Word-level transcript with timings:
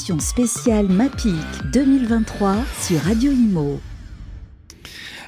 édition 0.00 0.18
spéciale 0.18 0.88
MAPIC 0.88 1.34
2023 1.74 2.56
sur 2.80 3.00
Radio 3.00 3.32
Imo. 3.32 3.78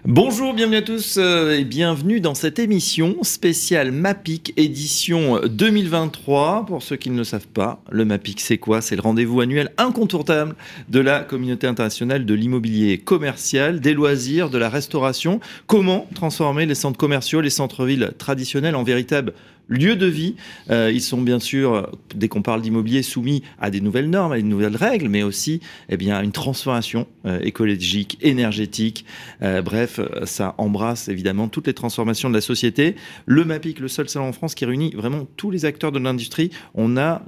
Bonjour, 0.06 0.54
bienvenue 0.54 0.78
à 0.78 0.82
tous 0.82 1.18
euh, 1.18 1.58
et 1.58 1.64
bienvenue 1.64 2.20
dans 2.20 2.34
cette 2.34 2.58
émission 2.58 3.16
spéciale 3.22 3.92
MAPIC 3.92 4.54
édition 4.56 5.38
2023. 5.44 6.64
Pour 6.64 6.82
ceux 6.82 6.96
qui 6.96 7.10
ne 7.10 7.18
le 7.18 7.24
savent 7.24 7.48
pas, 7.48 7.82
le 7.90 8.06
MAPIC 8.06 8.40
c'est 8.40 8.56
quoi? 8.56 8.80
C'est 8.80 8.96
le 8.96 9.02
rendez-vous 9.02 9.42
annuel 9.42 9.72
incontournable 9.76 10.56
de 10.88 11.00
la 11.00 11.20
communauté 11.20 11.66
internationale 11.66 12.24
de 12.24 12.32
l'immobilier 12.32 12.96
commercial, 12.96 13.78
des 13.78 13.92
loisirs, 13.92 14.48
de 14.48 14.56
la 14.56 14.70
restauration. 14.70 15.38
Comment 15.66 16.08
transformer 16.14 16.64
les 16.64 16.74
centres 16.74 16.98
commerciaux, 16.98 17.42
les 17.42 17.50
centres-villes 17.50 18.12
traditionnels 18.16 18.74
en 18.74 18.84
véritables 18.84 19.34
lieu 19.68 19.96
de 19.96 20.06
vie. 20.06 20.36
Euh, 20.70 20.90
ils 20.92 21.00
sont 21.00 21.20
bien 21.20 21.38
sûr, 21.38 21.90
dès 22.14 22.28
qu'on 22.28 22.42
parle 22.42 22.62
d'immobilier, 22.62 23.02
soumis 23.02 23.42
à 23.60 23.70
des 23.70 23.80
nouvelles 23.80 24.10
normes, 24.10 24.32
à 24.32 24.36
des 24.36 24.42
nouvelles 24.42 24.76
règles, 24.76 25.08
mais 25.08 25.22
aussi 25.22 25.60
eh 25.88 25.96
bien, 25.96 26.16
à 26.16 26.22
une 26.22 26.32
transformation 26.32 27.06
euh, 27.26 27.40
écologique, 27.40 28.18
énergétique. 28.20 29.04
Euh, 29.42 29.62
bref, 29.62 30.00
ça 30.24 30.54
embrasse 30.58 31.08
évidemment 31.08 31.48
toutes 31.48 31.66
les 31.66 31.74
transformations 31.74 32.28
de 32.28 32.34
la 32.34 32.40
société. 32.40 32.96
Le 33.26 33.44
MAPIC, 33.44 33.80
le 33.80 33.88
seul 33.88 34.08
salon 34.08 34.28
en 34.28 34.32
France 34.32 34.54
qui 34.54 34.64
réunit 34.64 34.90
vraiment 34.94 35.26
tous 35.36 35.50
les 35.50 35.64
acteurs 35.64 35.92
de 35.92 35.98
l'industrie, 35.98 36.50
on 36.74 36.96
a 36.96 37.22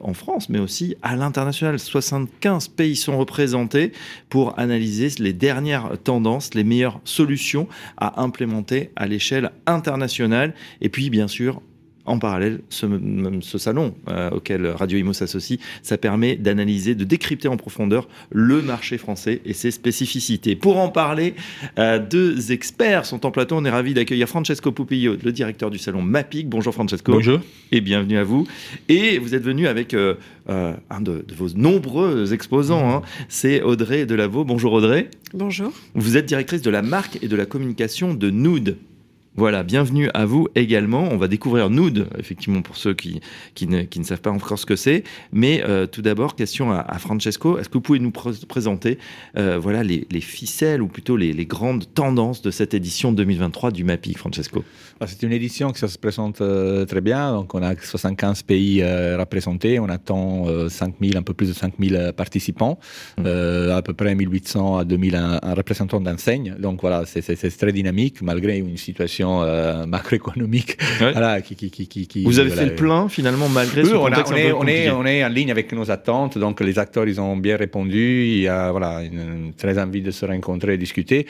en 0.00 0.14
France, 0.14 0.48
mais 0.48 0.58
aussi 0.58 0.96
à 1.02 1.16
l'international, 1.16 1.78
75 1.78 2.68
pays 2.68 2.96
sont 2.96 3.18
représentés 3.18 3.92
pour 4.28 4.58
analyser 4.58 5.08
les 5.18 5.32
dernières 5.32 5.90
tendances, 6.02 6.54
les 6.54 6.64
meilleures 6.64 7.00
solutions 7.04 7.68
à 7.96 8.22
implémenter 8.22 8.90
à 8.96 9.06
l'échelle 9.06 9.50
internationale. 9.66 10.54
Et 10.80 10.88
puis, 10.88 11.10
bien 11.10 11.28
sûr, 11.28 11.60
en 12.06 12.18
parallèle, 12.18 12.60
ce, 12.68 12.86
ce 13.40 13.58
salon 13.58 13.94
euh, 14.08 14.30
auquel 14.30 14.66
Radio 14.66 14.98
Imo 14.98 15.12
s'associe, 15.12 15.58
ça 15.82 15.96
permet 15.96 16.36
d'analyser, 16.36 16.94
de 16.94 17.04
décrypter 17.04 17.48
en 17.48 17.56
profondeur 17.56 18.08
le 18.30 18.60
marché 18.62 18.98
français 18.98 19.40
et 19.44 19.54
ses 19.54 19.70
spécificités. 19.70 20.56
Pour 20.56 20.78
en 20.78 20.88
parler, 20.88 21.34
euh, 21.78 21.98
deux 21.98 22.52
experts 22.52 23.06
sont 23.06 23.24
en 23.24 23.30
plateau. 23.30 23.56
On 23.56 23.64
est 23.64 23.70
ravi 23.70 23.94
d'accueillir 23.94 24.28
Francesco 24.28 24.72
Pupillo, 24.72 25.16
le 25.22 25.32
directeur 25.32 25.70
du 25.70 25.78
salon 25.78 26.02
MAPIC. 26.02 26.48
Bonjour 26.48 26.74
Francesco. 26.74 27.12
Bonjour. 27.12 27.40
Et 27.72 27.80
bienvenue 27.80 28.18
à 28.18 28.24
vous. 28.24 28.46
Et 28.88 29.18
vous 29.18 29.34
êtes 29.34 29.44
venu 29.44 29.66
avec 29.66 29.94
euh, 29.94 30.14
un 30.46 31.00
de, 31.00 31.24
vos 31.34 31.48
nombreux 31.54 32.34
exposants, 32.34 32.90
hein. 32.90 33.02
c'est 33.28 33.62
Audrey 33.62 34.04
Delavaux. 34.04 34.44
Bonjour 34.44 34.72
Audrey. 34.74 35.08
Bonjour. 35.32 35.72
Vous 35.94 36.16
êtes 36.16 36.26
directrice 36.26 36.62
de 36.62 36.70
la 36.70 36.82
marque 36.82 37.18
et 37.22 37.28
de 37.28 37.36
la 37.36 37.46
communication 37.46 38.14
de 38.14 38.30
Nood. 38.30 38.76
Voilà, 39.36 39.64
bienvenue 39.64 40.10
à 40.14 40.26
vous 40.26 40.46
également. 40.54 41.08
On 41.10 41.16
va 41.16 41.26
découvrir 41.26 41.68
Nood, 41.68 42.06
effectivement, 42.16 42.62
pour 42.62 42.76
ceux 42.76 42.94
qui, 42.94 43.20
qui, 43.56 43.66
ne, 43.66 43.82
qui 43.82 43.98
ne 43.98 44.04
savent 44.04 44.20
pas 44.20 44.30
encore 44.30 44.60
ce 44.60 44.64
que 44.64 44.76
c'est. 44.76 45.02
Mais 45.32 45.60
euh, 45.64 45.88
tout 45.88 46.02
d'abord, 46.02 46.36
question 46.36 46.70
à, 46.70 46.98
Francesco. 47.00 47.58
Est-ce 47.58 47.68
que 47.68 47.74
vous 47.74 47.80
pouvez 47.80 47.98
nous 47.98 48.12
présenter 48.12 48.96
euh, 49.36 49.58
voilà, 49.58 49.82
les, 49.82 50.06
les, 50.08 50.20
ficelles 50.20 50.80
ou 50.80 50.86
plutôt 50.86 51.16
les, 51.16 51.32
les, 51.32 51.46
grandes 51.46 51.92
tendances 51.94 52.42
de 52.42 52.52
cette 52.52 52.74
édition 52.74 53.10
2023 53.10 53.72
du 53.72 53.82
MAPIC, 53.82 54.18
Francesco? 54.18 54.64
Ah, 55.00 55.08
C'est 55.08 55.24
une 55.24 55.32
édition 55.32 55.72
qui 55.72 55.80
se 55.80 55.98
présente 55.98 56.40
euh, 56.40 56.84
très 56.84 57.00
bien. 57.00 57.32
Donc, 57.32 57.56
on 57.56 57.62
a 57.64 57.74
75 57.74 58.44
pays 58.44 58.84
représentés. 58.84 59.80
On 59.80 59.88
attend 59.88 60.46
5000, 60.68 61.16
un 61.16 61.22
peu 61.22 61.34
plus 61.34 61.48
de 61.48 61.54
5000 61.54 62.12
participants, 62.16 62.78
mmh. 63.18 63.26
à 63.26 63.82
peu 63.82 63.94
près 63.94 64.14
1800 64.14 64.78
à 64.78 64.84
2000 64.84 65.40
représentants 65.42 66.00
d'enseignes. 66.00 66.54
Donc, 66.60 66.82
voilà, 66.82 67.02
c'est 67.04 67.56
très 67.56 67.72
dynamique 67.72 68.22
malgré 68.22 68.58
une 68.58 68.76
situation 68.76 69.23
euh, 69.26 69.86
macroéconomique. 69.86 70.78
Vous 72.24 72.38
avez 72.38 72.50
fait 72.50 72.66
le 72.66 72.74
plein 72.74 73.08
finalement 73.08 73.48
malgré 73.48 73.84
ce 73.84 73.94
on, 73.94 74.04
contexte 74.04 74.32
on, 74.32 74.36
est, 74.36 74.52
on, 74.52 74.66
est, 74.66 74.90
on, 74.90 75.06
est, 75.06 75.24
en 75.24 75.28
ligne 75.28 75.50
avec 75.50 75.72
nos 75.72 75.90
attentes, 75.90 76.38
donc 76.38 76.60
les 76.60 76.78
acteurs 76.78 77.06
ils 77.06 77.20
ont 77.20 77.36
bien 77.36 77.56
répondu, 77.56 78.24
il 78.24 78.40
y 78.40 78.48
a 78.48 78.70
voilà, 78.70 79.02
une, 79.02 79.52
très 79.56 79.78
envie 79.78 80.02
de 80.02 80.10
se 80.10 80.26
rencontrer 80.26 80.74
et 80.74 80.78
discuter 80.78 81.26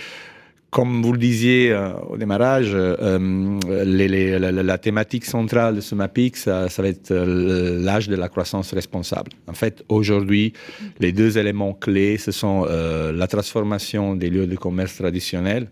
comme 0.74 1.02
vous 1.02 1.12
le 1.12 1.18
disiez 1.18 1.70
euh, 1.70 1.92
au 2.10 2.16
démarrage, 2.16 2.72
euh, 2.74 3.60
la, 3.64 4.78
thématique 4.78 5.24
centrale 5.24 5.76
de 5.76 5.80
ce 5.80 5.94
MAPIC, 5.94 6.36
ça, 6.36 6.66
va 6.78 6.88
être 6.88 7.12
euh, 7.12 7.80
l'âge 7.80 8.08
de 8.08 8.16
la 8.16 8.28
croissance 8.28 8.74
responsable. 8.74 9.30
En 9.46 9.52
fait, 9.52 9.84
aujourd'hui, 9.88 10.52
les 10.98 11.12
deux 11.12 11.38
éléments 11.38 11.74
clés, 11.74 12.18
ce 12.18 12.32
sont 12.32 12.64
la 12.64 13.26
transformation 13.28 14.16
des 14.16 14.30
lieux 14.30 14.48
de 14.48 14.56
commerce 14.56 14.96
traditionnels 14.96 15.68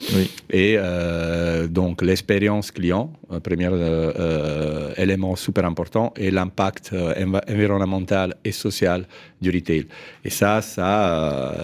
et 0.50 0.76
donc 1.68 2.02
l'expérience 2.02 2.70
client, 2.70 3.12
premier 3.42 3.70
élément 4.96 5.34
super 5.36 5.64
important, 5.64 6.12
et 6.16 6.30
l'impact 6.30 6.94
environnemental 7.48 8.34
et 8.44 8.52
social 8.52 9.06
du 9.42 9.50
retail. 9.50 9.86
Et 10.24 10.30
ça, 10.30 10.62
ça, 10.62 11.54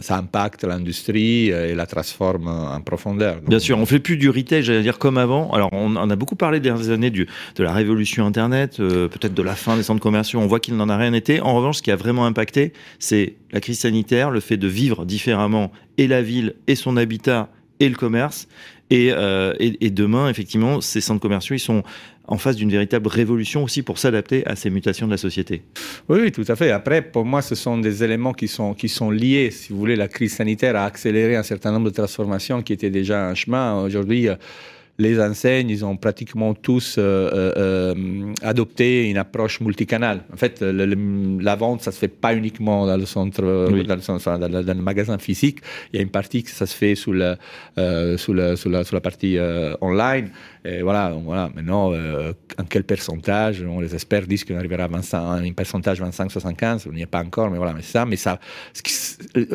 ça 0.00 0.16
impacte 0.18 0.64
l'industrie 0.64 1.48
et 1.48 1.74
la 1.74 1.86
transforme 1.86 2.82
profondeur. 2.84 3.40
Bien 3.46 3.58
sûr, 3.58 3.78
on 3.78 3.86
fait 3.86 4.00
plus 4.00 4.16
du 4.16 4.28
retail, 4.28 4.62
j'allais 4.62 4.82
dire 4.82 4.98
comme 4.98 5.18
avant. 5.18 5.50
Alors, 5.52 5.70
on, 5.72 5.96
a 5.96 6.16
beaucoup 6.16 6.36
parlé 6.36 6.60
des 6.60 6.90
années 6.90 7.10
du, 7.10 7.26
de 7.56 7.62
la 7.62 7.72
révolution 7.72 8.26
Internet, 8.26 8.80
euh, 8.80 9.08
peut-être 9.08 9.34
de 9.34 9.42
la 9.42 9.54
fin 9.54 9.76
des 9.76 9.82
centres 9.82 10.00
commerciaux. 10.00 10.40
On 10.40 10.46
voit 10.46 10.60
qu'il 10.60 10.76
n'en 10.76 10.88
a 10.88 10.96
rien 10.96 11.12
été. 11.12 11.40
En 11.40 11.54
revanche, 11.54 11.78
ce 11.78 11.82
qui 11.82 11.90
a 11.90 11.96
vraiment 11.96 12.26
impacté, 12.26 12.72
c'est 12.98 13.34
la 13.52 13.60
crise 13.60 13.80
sanitaire, 13.80 14.30
le 14.30 14.40
fait 14.40 14.56
de 14.56 14.68
vivre 14.68 15.04
différemment 15.04 15.72
et 15.98 16.06
la 16.06 16.22
ville 16.22 16.54
et 16.66 16.74
son 16.74 16.96
habitat 16.96 17.48
et 17.80 17.88
le 17.88 17.94
commerce. 17.94 18.48
Et, 18.90 19.12
euh, 19.12 19.54
et, 19.60 19.90
demain, 19.90 20.28
effectivement, 20.28 20.80
ces 20.80 21.00
centres 21.00 21.20
commerciaux, 21.20 21.54
ils 21.54 21.60
sont 21.60 21.84
en 22.26 22.38
face 22.38 22.56
d'une 22.56 22.70
véritable 22.70 23.06
révolution 23.06 23.62
aussi 23.62 23.82
pour 23.82 23.98
s'adapter 23.98 24.44
à 24.46 24.56
ces 24.56 24.68
mutations 24.68 25.06
de 25.06 25.12
la 25.12 25.16
société. 25.16 25.62
Oui, 26.08 26.32
tout 26.32 26.44
à 26.48 26.56
fait. 26.56 26.72
Après, 26.72 27.00
pour 27.00 27.24
moi, 27.24 27.40
ce 27.40 27.54
sont 27.54 27.78
des 27.78 28.02
éléments 28.02 28.32
qui 28.32 28.48
sont, 28.48 28.74
qui 28.74 28.88
sont 28.88 29.10
liés. 29.10 29.50
Si 29.52 29.72
vous 29.72 29.78
voulez, 29.78 29.96
la 29.96 30.08
crise 30.08 30.34
sanitaire 30.34 30.74
a 30.74 30.84
accéléré 30.84 31.36
un 31.36 31.44
certain 31.44 31.70
nombre 31.70 31.90
de 31.90 31.94
transformations 31.94 32.62
qui 32.62 32.72
étaient 32.72 32.90
déjà 32.90 33.30
en 33.30 33.34
chemin. 33.36 33.80
Aujourd'hui, 33.82 34.28
les 35.00 35.18
enseignes, 35.18 35.70
ils 35.70 35.84
ont 35.84 35.96
pratiquement 35.96 36.52
tous 36.52 36.96
euh, 36.98 37.02
euh, 37.02 37.52
euh, 37.56 38.34
adopté 38.42 39.08
une 39.08 39.16
approche 39.16 39.60
multicanale. 39.60 40.20
En 40.32 40.36
fait, 40.36 40.60
la 40.60 41.56
vente, 41.56 41.80
ça 41.82 41.90
se 41.90 41.98
fait 41.98 42.08
pas 42.08 42.34
uniquement 42.34 42.86
dans 42.86 42.98
le 42.98 43.06
centre, 43.06 43.40
dans, 43.40 44.48
le, 44.48 44.82
magasin 44.82 45.16
physique. 45.18 45.60
Il 45.92 45.96
y 45.96 45.98
a 46.00 46.02
une 46.02 46.10
partie 46.10 46.42
que 46.42 46.50
ça 46.50 46.66
se 46.66 46.76
fait 46.76 46.94
sous, 46.94 47.12
la, 47.12 47.36
sous, 48.18 48.34
la, 48.34 48.56
sous, 48.56 48.68
la, 48.68 49.00
partie 49.00 49.38
online. 49.80 50.30
Et 50.64 50.82
voilà, 50.82 51.16
voilà. 51.24 51.50
Maintenant, 51.54 51.92
en 51.92 52.64
quel 52.68 52.84
pourcentage 52.84 53.64
On 53.66 53.80
les 53.80 53.94
experts 53.94 54.26
disent 54.26 54.44
qu'on 54.44 54.58
arrivera 54.58 54.84
à 54.84 55.16
un 55.36 55.52
pourcentage 55.52 56.02
25-75. 56.02 56.86
On 56.88 56.92
n'y 56.92 57.02
est 57.02 57.06
pas 57.06 57.22
encore, 57.24 57.50
mais 57.50 57.56
voilà. 57.56 57.72
Mais 57.72 57.82
ça, 57.82 58.04
mais 58.04 58.16
ça, 58.16 58.38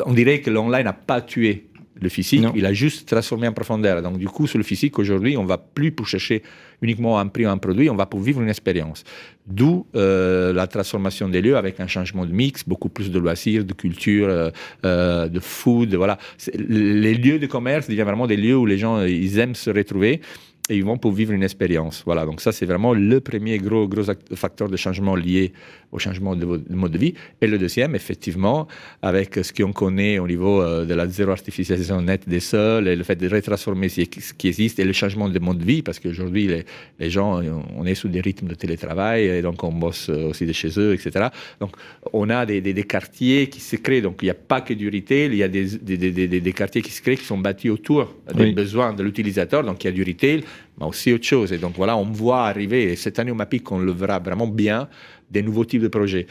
on 0.04 0.12
dirait 0.12 0.40
que 0.40 0.50
l'online 0.50 0.84
n'a 0.84 0.92
pas 0.92 1.20
tué 1.20 1.66
le 2.00 2.08
physique, 2.08 2.44
il 2.54 2.66
a 2.66 2.72
juste 2.72 3.08
transformé 3.08 3.48
en 3.48 3.52
profondeur. 3.52 4.02
Donc, 4.02 4.18
du 4.18 4.28
coup, 4.28 4.46
sur 4.46 4.58
le 4.58 4.64
physique, 4.64 4.98
aujourd'hui, 4.98 5.36
on 5.36 5.44
va 5.44 5.58
plus 5.58 5.92
pour 5.92 6.06
chercher 6.06 6.42
uniquement 6.82 7.18
un 7.18 7.26
prix 7.28 7.46
ou 7.46 7.48
un 7.48 7.58
produit, 7.58 7.88
on 7.88 7.96
va 7.96 8.06
pour 8.06 8.20
vivre 8.20 8.42
une 8.42 8.48
expérience. 8.48 9.04
D'où 9.46 9.86
euh, 9.94 10.52
la 10.52 10.66
transformation 10.66 11.28
des 11.28 11.40
lieux 11.40 11.56
avec 11.56 11.80
un 11.80 11.86
changement 11.86 12.26
de 12.26 12.32
mix, 12.32 12.64
beaucoup 12.64 12.88
plus 12.88 13.10
de 13.10 13.18
loisirs, 13.18 13.64
de 13.64 13.72
culture, 13.72 14.28
euh, 14.28 14.50
euh, 14.84 15.28
de 15.28 15.40
food. 15.40 15.94
Voilà. 15.94 16.18
Les 16.58 17.14
lieux 17.14 17.38
de 17.38 17.46
commerce 17.46 17.88
deviennent 17.88 18.06
vraiment 18.06 18.26
des 18.26 18.36
lieux 18.36 18.56
où 18.56 18.66
les 18.66 18.78
gens 18.78 19.02
ils 19.04 19.38
aiment 19.38 19.54
se 19.54 19.70
retrouver 19.70 20.20
et 20.68 20.76
ils 20.76 20.84
vont 20.84 20.98
pour 20.98 21.12
vivre 21.12 21.32
une 21.32 21.42
expérience. 21.42 22.02
Voilà, 22.06 22.24
donc 22.24 22.40
ça 22.40 22.52
c'est 22.52 22.66
vraiment 22.66 22.92
le 22.92 23.20
premier 23.20 23.58
gros, 23.58 23.86
gros 23.86 24.02
facteur 24.34 24.68
de 24.68 24.76
changement 24.76 25.14
lié 25.14 25.52
au 25.92 25.98
changement 25.98 26.34
de, 26.34 26.44
mode 26.70 26.92
de 26.92 26.98
vie. 26.98 27.14
Et 27.40 27.46
le 27.46 27.58
deuxième, 27.58 27.94
effectivement, 27.94 28.66
avec 29.02 29.36
ce 29.42 29.52
qu'on 29.52 29.72
connaît 29.72 30.18
au 30.18 30.26
niveau 30.26 30.60
euh, 30.60 30.84
de 30.84 30.94
la 30.94 31.06
zéro 31.06 31.30
artificialisation 31.30 32.02
nette 32.02 32.28
des 32.28 32.40
sols 32.40 32.88
et 32.88 32.96
le 32.96 33.04
fait 33.04 33.16
de 33.16 33.28
retransformer 33.28 33.88
ce 33.88 34.02
qui 34.02 34.48
existe 34.48 34.78
et 34.80 34.84
le 34.84 34.92
changement 34.92 35.28
de 35.28 35.38
mode 35.38 35.58
de 35.58 35.64
vie, 35.64 35.82
parce 35.82 36.00
qu'aujourd'hui 36.00 36.48
les, 36.48 36.64
les, 36.98 37.10
gens, 37.10 37.40
on 37.76 37.86
est 37.86 37.94
sous 37.94 38.08
des 38.08 38.20
rythmes 38.20 38.48
de 38.48 38.54
télétravail 38.54 39.24
et 39.26 39.42
donc 39.42 39.62
on 39.62 39.72
bosse 39.72 40.08
aussi 40.08 40.46
de 40.46 40.52
chez 40.52 40.70
eux, 40.78 40.94
etc. 40.94 41.28
Donc 41.60 41.70
on 42.12 42.28
a 42.30 42.44
des, 42.44 42.60
des, 42.60 42.82
quartiers 42.84 43.48
qui 43.48 43.60
se 43.60 43.76
créent, 43.76 44.02
donc 44.02 44.18
il 44.22 44.26
n'y 44.26 44.30
a 44.30 44.34
pas 44.34 44.60
que 44.60 44.74
du 44.74 44.88
retail, 44.88 45.26
il 45.26 45.36
y 45.36 45.42
a 45.42 45.48
des, 45.48 45.66
des, 45.76 46.52
quartiers 46.52 46.82
qui 46.82 46.90
se 46.90 47.00
créent 47.02 47.16
qui 47.16 47.24
sont 47.24 47.38
bâtis 47.38 47.70
autour 47.70 48.14
des 48.34 48.52
besoins 48.52 48.92
de 48.92 49.02
l'utilisateur, 49.02 49.62
donc 49.62 49.82
il 49.84 49.86
y 49.86 49.90
a 49.90 49.92
du 49.92 50.02
retail, 50.02 50.44
mais 50.78 50.86
aussi 50.86 51.12
autre 51.12 51.24
chose. 51.24 51.52
Et 51.52 51.58
donc 51.58 51.74
voilà, 51.76 51.96
on 51.96 52.04
voit 52.04 52.46
arriver, 52.46 52.92
et 52.92 52.96
cette 52.96 53.18
année 53.18 53.30
au 53.30 53.34
MAPIC, 53.34 53.70
on 53.72 53.78
le 53.78 53.92
verra 53.92 54.18
vraiment 54.18 54.46
bien, 54.46 54.88
des 55.30 55.42
nouveaux 55.42 55.64
types 55.64 55.82
de 55.82 55.88
projets. 55.88 56.26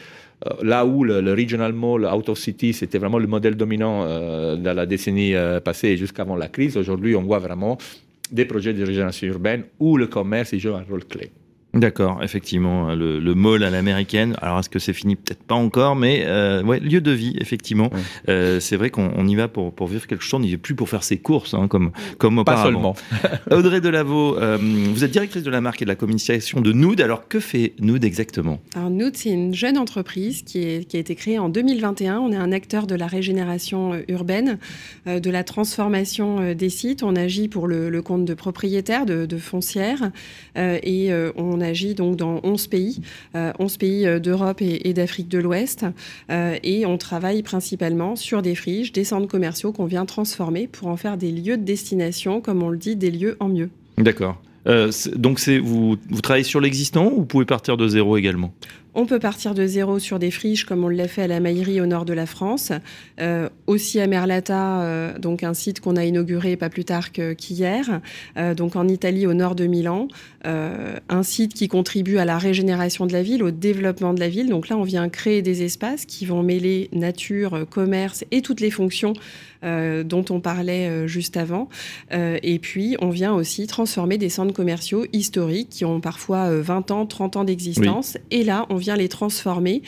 Euh, 0.46 0.50
là 0.62 0.84
où 0.84 1.04
le, 1.04 1.32
regional 1.32 1.72
mall 1.72 2.06
out 2.06 2.28
of 2.28 2.38
city, 2.38 2.72
c'était 2.72 2.98
vraiment 2.98 3.18
le 3.18 3.26
modèle 3.26 3.56
dominant 3.56 4.04
euh, 4.04 4.56
dans 4.56 4.74
la 4.74 4.86
décennie 4.86 5.34
euh, 5.34 5.60
passée 5.60 5.96
jusqu'avant 5.96 6.36
la 6.36 6.48
crise, 6.48 6.76
aujourd'hui, 6.76 7.16
on 7.16 7.22
voit 7.22 7.38
vraiment 7.38 7.78
des 8.30 8.44
projets 8.44 8.74
de 8.74 8.84
régénération 8.84 9.28
urbaine 9.28 9.64
où 9.78 9.96
le 9.96 10.08
commerce 10.08 10.54
joue 10.56 10.74
un 10.74 10.82
rôle 10.82 11.04
clé. 11.04 11.30
D'accord, 11.76 12.20
effectivement, 12.22 12.94
le, 12.94 13.20
le, 13.20 13.34
mall 13.34 13.62
à 13.62 13.70
l'américaine. 13.70 14.34
Alors, 14.40 14.60
est-ce 14.60 14.70
que 14.70 14.78
c'est 14.78 14.94
fini? 14.94 15.14
Peut-être 15.14 15.42
pas 15.42 15.54
encore, 15.54 15.94
mais 15.94 16.22
euh, 16.24 16.62
ouais, 16.62 16.80
lieu 16.80 17.02
de 17.02 17.10
vie, 17.10 17.36
effectivement. 17.38 17.90
Euh, 18.28 18.60
c'est 18.60 18.76
vrai 18.76 18.88
qu'on 18.88 19.26
y 19.26 19.34
va 19.34 19.46
pour, 19.48 19.74
pour 19.74 19.86
vivre 19.86 20.06
quelque 20.06 20.22
chose. 20.22 20.34
On 20.34 20.40
n'y 20.40 20.52
va 20.52 20.58
plus 20.58 20.74
pour 20.74 20.88
faire 20.88 21.04
ses 21.04 21.18
courses, 21.18 21.52
hein, 21.52 21.68
comme, 21.68 21.92
comme 22.18 22.38
auparavant. 22.38 22.94
Pas 22.94 23.00
seulement. 23.10 23.36
Audrey 23.50 23.80
Delaveau, 23.80 24.38
euh, 24.38 24.56
vous 24.58 25.04
êtes 25.04 25.10
directrice 25.10 25.42
de 25.42 25.50
la 25.50 25.60
marque 25.60 25.82
et 25.82 25.84
de 25.84 25.90
la 25.90 25.96
communication 25.96 26.60
de 26.60 26.72
Nood. 26.72 27.00
Alors, 27.00 27.28
que 27.28 27.40
fait 27.40 27.74
Nood 27.78 28.04
exactement? 28.04 28.58
Alors, 28.74 28.90
Nood, 28.90 29.16
c'est 29.16 29.30
une 29.30 29.54
jeune 29.54 29.76
entreprise 29.76 30.42
qui, 30.42 30.62
est, 30.62 30.88
qui 30.88 30.96
a 30.96 31.00
été 31.00 31.14
créée 31.14 31.38
en 31.38 31.50
2021. 31.50 32.18
On 32.20 32.32
est 32.32 32.36
un 32.36 32.52
acteur 32.52 32.86
de 32.86 32.94
la 32.94 33.06
régénération 33.06 33.92
euh, 33.92 34.02
urbaine, 34.08 34.58
euh, 35.06 35.20
de 35.20 35.30
la 35.30 35.44
transformation 35.44 36.54
des 36.54 36.70
sites. 36.70 37.02
On 37.02 37.16
agit 37.16 37.48
pour 37.48 37.66
le, 37.66 37.90
le 37.90 38.02
compte 38.02 38.24
de 38.24 38.34
propriétaires, 38.34 39.04
de, 39.04 39.26
de 39.26 39.36
foncières, 39.36 40.10
et 40.56 41.10
on 41.36 41.60
agit 41.66 41.94
donc 41.94 42.16
dans 42.16 42.40
11 42.42 42.66
pays, 42.68 43.00
11 43.34 43.76
pays 43.76 44.20
d'Europe 44.20 44.60
et, 44.60 44.92
d'Afrique 44.92 45.28
de 45.28 45.38
l'Ouest. 45.38 45.84
et 46.30 46.86
on 46.86 46.98
travaille 46.98 47.42
principalement 47.42 48.16
sur 48.16 48.42
des 48.42 48.54
friches, 48.54 48.92
des 48.92 49.04
centres 49.04 49.28
commerciaux 49.28 49.72
qu'on 49.72 49.86
vient 49.86 50.06
transformer 50.06 50.66
pour 50.66 50.88
en 50.88 50.96
faire 50.96 51.16
des 51.16 51.30
lieux 51.32 51.56
de 51.56 51.64
destination, 51.64 52.40
comme 52.40 52.62
on 52.62 52.70
le 52.70 52.78
dit, 52.78 52.96
des 52.96 53.10
lieux 53.10 53.36
en 53.40 53.48
mieux. 53.48 53.70
D'accord. 53.98 54.40
Euh, 54.66 54.90
donc 55.14 55.40
vous, 55.48 55.96
vous 56.08 56.20
travaillez 56.20 56.44
sur 56.44 56.60
l'existant 56.60 57.06
ou 57.06 57.18
vous 57.18 57.24
pouvez 57.24 57.44
partir 57.44 57.76
de 57.76 57.86
zéro 57.86 58.16
également? 58.16 58.52
On 58.96 59.04
peut 59.04 59.18
partir 59.18 59.54
de 59.54 59.66
zéro 59.66 59.98
sur 59.98 60.18
des 60.18 60.30
friches 60.30 60.64
comme 60.64 60.82
on 60.82 60.88
l'a 60.88 61.06
fait 61.06 61.22
à 61.22 61.26
la 61.26 61.38
Maillerie 61.38 61.82
au 61.82 61.86
nord 61.86 62.06
de 62.06 62.14
la 62.14 62.24
France, 62.24 62.72
euh, 63.20 63.48
aussi 63.66 64.00
à 64.00 64.06
Merlata, 64.06 64.80
euh, 64.80 65.18
donc 65.18 65.44
un 65.44 65.52
site 65.52 65.80
qu'on 65.80 65.96
a 65.96 66.04
inauguré 66.04 66.56
pas 66.56 66.70
plus 66.70 66.86
tard 66.86 67.12
qu'hier, 67.12 68.00
euh, 68.38 68.54
donc 68.54 68.74
en 68.74 68.88
Italie 68.88 69.26
au 69.26 69.34
nord 69.34 69.54
de 69.54 69.66
Milan, 69.66 70.08
un 70.48 71.24
site 71.24 71.54
qui 71.54 71.66
contribue 71.66 72.18
à 72.18 72.24
la 72.24 72.38
régénération 72.38 73.04
de 73.04 73.12
la 73.12 73.22
ville, 73.24 73.42
au 73.42 73.50
développement 73.50 74.14
de 74.14 74.20
la 74.20 74.28
ville. 74.28 74.48
Donc 74.48 74.68
là, 74.68 74.76
on 74.76 74.84
vient 74.84 75.08
créer 75.08 75.42
des 75.42 75.64
espaces 75.64 76.06
qui 76.06 76.24
vont 76.24 76.44
mêler 76.44 76.88
nature, 76.92 77.66
commerce 77.68 78.24
et 78.30 78.42
toutes 78.42 78.60
les 78.60 78.70
fonctions 78.70 79.14
dont 79.62 80.24
on 80.30 80.38
parlait 80.38 81.08
juste 81.08 81.36
avant. 81.36 81.68
Et 82.12 82.60
puis, 82.60 82.96
on 83.00 83.10
vient 83.10 83.34
aussi 83.34 83.66
transformer 83.66 84.18
des 84.18 84.28
centres 84.28 84.54
commerciaux 84.54 85.04
historiques 85.12 85.68
qui 85.68 85.84
ont 85.84 86.00
parfois 86.00 86.60
20 86.60 86.92
ans, 86.92 87.06
30 87.06 87.38
ans 87.38 87.44
d'existence. 87.44 88.12
Oui. 88.14 88.38
Et 88.38 88.44
là, 88.44 88.66
on 88.70 88.76
vient 88.76 88.85
les 88.94 89.08
transformer 89.08 89.82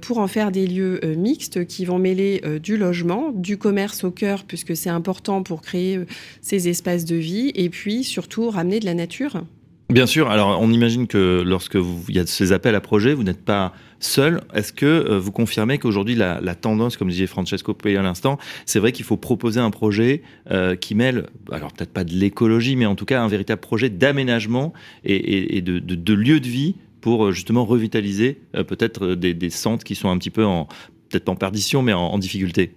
pour 0.00 0.18
en 0.18 0.26
faire 0.26 0.50
des 0.50 0.66
lieux 0.66 1.00
mixtes 1.16 1.64
qui 1.66 1.84
vont 1.84 2.00
mêler 2.00 2.42
du 2.60 2.76
logement, 2.76 3.30
du 3.32 3.56
commerce 3.56 4.02
au 4.02 4.10
cœur, 4.10 4.42
puisque 4.44 4.76
c'est 4.76 4.90
important 4.90 5.44
pour 5.44 5.62
créer 5.62 6.00
ces 6.40 6.68
espaces 6.68 7.04
de 7.04 7.16
vie, 7.16 7.52
et 7.54 7.68
puis 7.70 8.02
surtout 8.02 8.50
ramener 8.50 8.80
de 8.80 8.86
la 8.86 8.94
nature. 8.94 9.42
Bien 9.90 10.06
sûr. 10.06 10.30
Alors, 10.30 10.60
on 10.60 10.70
imagine 10.70 11.08
que 11.08 11.42
lorsque 11.44 11.76
il 12.08 12.14
y 12.14 12.20
a 12.20 12.26
ces 12.26 12.52
appels 12.52 12.76
à 12.76 12.80
projets, 12.80 13.12
vous 13.12 13.24
n'êtes 13.24 13.44
pas 13.44 13.72
seul. 13.98 14.40
Est-ce 14.54 14.72
que 14.72 14.86
euh, 14.86 15.18
vous 15.18 15.32
confirmez 15.32 15.78
qu'aujourd'hui, 15.78 16.14
la, 16.14 16.54
tendance, 16.54 16.96
comme 16.96 17.08
disait 17.08 17.26
Francesco 17.26 17.74
Pay 17.74 17.96
à 17.96 18.02
l'instant, 18.02 18.38
c'est 18.66 18.78
vrai 18.78 18.92
qu'il 18.92 19.04
faut 19.04 19.16
proposer 19.16 19.58
un 19.58 19.70
projet 19.70 20.22
euh, 20.50 20.76
qui 20.76 20.94
mêle, 20.94 21.26
alors 21.50 21.72
peut-être 21.72 21.92
pas 21.92 22.04
de 22.04 22.12
l'écologie, 22.12 22.76
mais 22.76 22.86
en 22.86 22.94
tout 22.94 23.04
cas 23.04 23.20
un 23.20 23.28
véritable 23.28 23.60
projet 23.60 23.90
d'aménagement 23.90 24.72
et 25.04 25.60
de, 25.60 25.80
de, 25.80 25.94
de, 25.96 26.14
lieu 26.14 26.38
de 26.38 26.48
vie 26.48 26.76
pour 27.00 27.26
euh, 27.26 27.32
justement 27.32 27.64
revitaliser 27.64 28.40
euh, 28.54 28.64
peut-être 28.64 29.14
des, 29.14 29.34
des, 29.34 29.50
centres 29.50 29.84
qui 29.84 29.94
sont 29.94 30.08
un 30.08 30.18
petit 30.18 30.30
peu 30.30 30.44
en, 30.44 30.66
peut-être 31.08 31.24
pas 31.24 31.32
en 31.32 31.36
perdition, 31.36 31.82
mais 31.82 31.92
en 31.92 32.18
difficulté. 32.18 32.74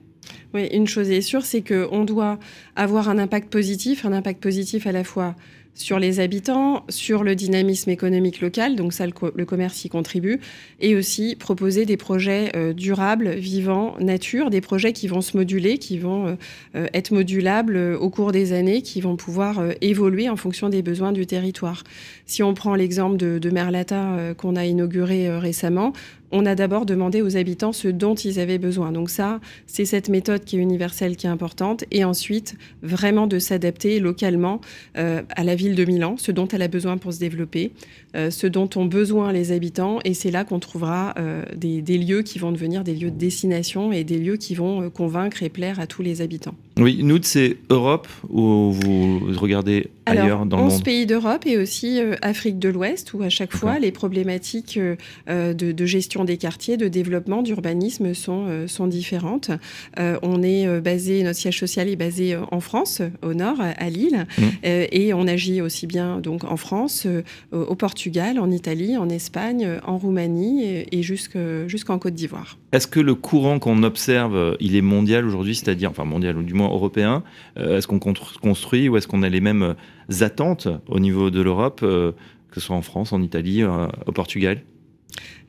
Oui, 0.53 0.67
une 0.71 0.87
chose 0.87 1.09
est 1.09 1.21
sûre, 1.21 1.45
c'est 1.45 1.61
qu'on 1.61 2.05
doit 2.05 2.39
avoir 2.75 3.09
un 3.09 3.17
impact 3.17 3.49
positif, 3.51 4.05
un 4.05 4.13
impact 4.13 4.41
positif 4.41 4.85
à 4.85 4.91
la 4.91 5.03
fois 5.03 5.35
sur 5.75 5.99
les 5.99 6.19
habitants, 6.19 6.85
sur 6.89 7.23
le 7.23 7.35
dynamisme 7.35 7.89
économique 7.89 8.41
local, 8.41 8.75
donc 8.75 8.93
ça, 8.93 9.05
le, 9.05 9.11
co 9.11 9.31
le 9.33 9.45
commerce 9.45 9.83
y 9.85 9.89
contribue, 9.89 10.39
et 10.79 10.95
aussi 10.95 11.35
proposer 11.35 11.85
des 11.85 11.97
projets 11.97 12.51
euh, 12.55 12.73
durables, 12.73 13.31
vivants, 13.31 13.95
nature, 13.99 14.49
des 14.49 14.61
projets 14.61 14.93
qui 14.93 15.07
vont 15.07 15.21
se 15.21 15.35
moduler, 15.35 15.77
qui 15.77 15.97
vont 15.97 16.27
euh, 16.27 16.35
euh 16.75 16.87
être 16.93 17.11
modulables 17.11 17.77
au 17.99 18.09
cours 18.09 18.31
des 18.31 18.53
années, 18.53 18.81
qui 18.81 19.01
vont 19.01 19.15
pouvoir 19.15 19.63
évoluer 19.81 20.29
en 20.29 20.35
fonction 20.35 20.69
des 20.69 20.81
besoins 20.81 21.11
du 21.11 21.25
territoire. 21.25 21.83
Si 22.25 22.43
on 22.43 22.53
prend 22.53 22.75
l'exemple 22.75 23.17
de, 23.17 23.39
de 23.39 23.49
Merlata 23.49 24.33
qu'on 24.37 24.55
a 24.55 24.65
inauguré 24.65 25.29
récemment, 25.37 25.93
on 26.33 26.45
a 26.47 26.55
d'abord 26.55 26.85
demandé 26.85 27.21
aux 27.21 27.37
habitants 27.37 27.71
ce 27.71 27.87
dont 27.87 28.15
ils 28.15 28.39
avaient 28.39 28.57
besoin. 28.57 28.91
Donc 28.91 29.09
ça, 29.09 29.39
c'est 29.67 29.85
cette 29.85 30.09
méthode 30.09 30.43
qui 30.43 30.57
est 30.57 30.59
universelle, 30.59 31.15
qui 31.15 31.27
est 31.27 31.29
importante. 31.29 31.85
Et 31.91 32.03
ensuite, 32.03 32.55
vraiment 32.81 33.27
de 33.27 33.37
s'adapter 33.37 33.99
localement 33.99 34.59
euh, 34.97 35.21
à 35.29 35.43
la 35.43 35.53
ville 35.53 35.75
de 35.75 35.85
Milan, 35.85 36.15
ce 36.17 36.31
dont 36.31 36.47
elle 36.47 36.63
a 36.63 36.67
besoin 36.67 36.97
pour 36.97 37.13
se 37.13 37.19
développer, 37.19 37.71
euh, 38.15 38.31
ce 38.31 38.47
dont 38.47 38.69
ont 38.75 38.85
besoin 38.85 39.31
les 39.31 39.51
habitants. 39.51 39.99
Et 40.05 40.15
c'est 40.15 40.31
là 40.31 40.43
qu'on 40.43 40.59
trouvera 40.59 41.13
euh, 41.19 41.43
des, 41.55 41.81
lieux 41.97 42.23
qui 42.23 42.39
vont 42.39 42.51
devenir 42.51 42.83
des 42.83 42.95
lieux 42.95 43.11
de 43.11 43.17
destination 43.17 43.91
et 43.91 44.03
des 44.03 44.17
lieux 44.17 44.37
qui 44.37 44.55
vont 44.55 44.89
convaincre 44.89 45.43
et 45.43 45.49
plaire 45.49 45.79
à 45.79 45.85
tous 45.85 46.01
les 46.01 46.21
habitants. 46.21 46.55
Oui, 46.77 47.01
nous, 47.03 47.19
c'est 47.21 47.57
Europe 47.69 48.07
ou 48.29 48.71
vous 48.71 49.21
regardez 49.37 49.91
ailleurs 50.05 50.45
dans 50.45 50.57
le 50.57 50.63
11 50.63 50.73
monde 50.73 50.83
pays 50.83 51.05
d'Europe 51.05 51.45
et 51.45 51.57
aussi 51.57 51.99
euh, 51.99 52.15
Afrique 52.21 52.57
de 52.57 52.69
l'Ouest, 52.69 53.13
où 53.13 53.21
à 53.21 53.29
chaque 53.29 53.55
fois 53.55 53.77
les 53.79 53.91
problématiques 53.91 54.77
euh, 54.77 55.53
de, 55.53 55.71
de, 55.71 55.85
gestion 55.85 56.25
des 56.25 56.37
quartiers, 56.37 56.75
de 56.75 56.87
développement, 56.87 57.43
d'urbanisme 57.43 58.13
sont, 58.13 58.45
euh, 58.47 58.67
sont 58.67 58.87
différentes. 58.87 59.51
Euh, 59.99 60.17
on 60.23 60.41
est 60.41 60.67
euh, 60.67 60.81
basé, 60.81 61.21
notre 61.23 61.39
siège 61.39 61.59
social 61.59 61.89
est 61.89 61.95
basé 61.95 62.35
en 62.51 62.59
France, 62.59 63.01
au 63.21 63.33
nord, 63.33 63.57
à 63.59 63.89
Lille, 63.89 64.25
mmh. 64.37 64.43
et 64.63 65.13
on 65.13 65.27
agit 65.27 65.61
aussi 65.61 65.87
bien 65.87 66.19
donc 66.19 66.43
en 66.43 66.57
France, 66.57 67.07
au 67.51 67.75
Portugal, 67.75 68.39
en 68.39 68.49
Italie, 68.51 68.97
en 68.97 69.09
Espagne, 69.09 69.79
en 69.85 69.97
Roumanie 69.97 70.63
et, 70.63 70.97
et 70.97 71.03
jusqu'en 71.03 71.67
jusqu 71.67 71.97
Côte 71.99 72.13
d'Ivoire. 72.13 72.57
Est-ce 72.73 72.87
que 72.87 72.99
le 72.99 73.15
courant 73.15 73.59
qu'on 73.59 73.83
observe, 73.83 74.57
il 74.59 74.75
est 74.75 74.81
mondial 74.81 75.25
aujourd'hui, 75.25 75.55
c'est-à-dire, 75.55 75.91
enfin 75.91 76.03
mondial 76.03 76.37
ou 76.37 76.43
du 76.43 76.53
moins 76.53 76.67
européen 76.67 77.23
Est-ce 77.55 77.87
qu'on 77.87 77.99
construit 77.99 78.89
ou 78.89 78.97
est-ce 78.97 79.07
qu'on 79.07 79.23
a 79.23 79.29
les 79.29 79.41
mêmes 79.41 79.75
attentes 80.21 80.67
au 80.87 80.99
niveau 80.99 81.29
de 81.29 81.41
l'Europe, 81.41 81.81
euh, 81.83 82.11
que 82.51 82.59
ce 82.59 82.67
soit 82.67 82.75
en 82.75 82.81
France, 82.81 83.13
en 83.13 83.21
Italie, 83.21 83.63
euh, 83.63 83.87
au 84.05 84.11
Portugal? 84.11 84.61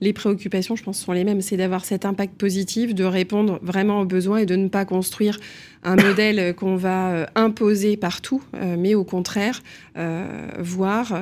Les 0.04 0.12
préoccupations, 0.12 0.76
je 0.76 0.84
pense, 0.84 1.00
sont 1.00 1.12
les 1.12 1.24
mêmes. 1.24 1.40
C'est 1.40 1.56
d'avoir 1.56 1.84
cet 1.84 2.04
impact 2.04 2.34
positif, 2.34 2.94
de 2.94 3.04
répondre 3.04 3.58
vraiment 3.62 4.02
aux 4.02 4.04
besoins 4.04 4.38
et 4.38 4.46
de 4.46 4.54
ne 4.54 4.68
pas 4.68 4.84
construire 4.84 5.38
un 5.84 5.96
modèle 6.08 6.54
qu'on 6.54 6.76
va 6.76 7.12
euh, 7.12 7.26
imposer 7.34 7.96
partout, 7.96 8.42
euh, 8.54 8.76
mais 8.78 8.94
au 8.94 9.04
contraire, 9.04 9.62
euh, 9.96 10.48
voir 10.58 11.12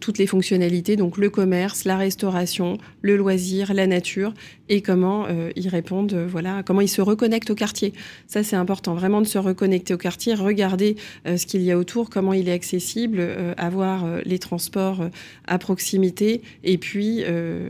toutes 0.00 0.18
les 0.18 0.26
fonctionnalités, 0.26 0.96
donc 0.96 1.16
le 1.16 1.30
commerce, 1.30 1.84
la 1.84 1.96
restauration, 1.96 2.78
le 3.00 3.16
loisir, 3.16 3.72
la 3.72 3.86
nature, 3.86 4.34
et 4.68 4.82
comment 4.82 5.26
ils 5.54 5.68
répondent, 5.68 6.14
voilà, 6.28 6.62
comment 6.62 6.80
ils 6.80 6.88
se 6.88 7.00
reconnectent 7.00 7.50
au 7.50 7.54
quartier. 7.54 7.92
Ça, 8.26 8.42
c'est 8.42 8.56
important, 8.56 8.94
vraiment 8.94 9.22
de 9.22 9.26
se 9.26 9.38
reconnecter 9.38 9.94
au 9.94 9.98
quartier, 9.98 10.34
regarder 10.34 10.96
ce 11.24 11.46
qu'il 11.46 11.62
y 11.62 11.70
a 11.70 11.78
autour, 11.78 12.10
comment 12.10 12.32
il 12.32 12.48
est 12.48 12.52
accessible, 12.52 13.20
avoir 13.56 14.04
les 14.24 14.38
transports 14.38 15.08
à 15.46 15.58
proximité, 15.58 16.42
et 16.64 16.78
puis, 16.78 17.24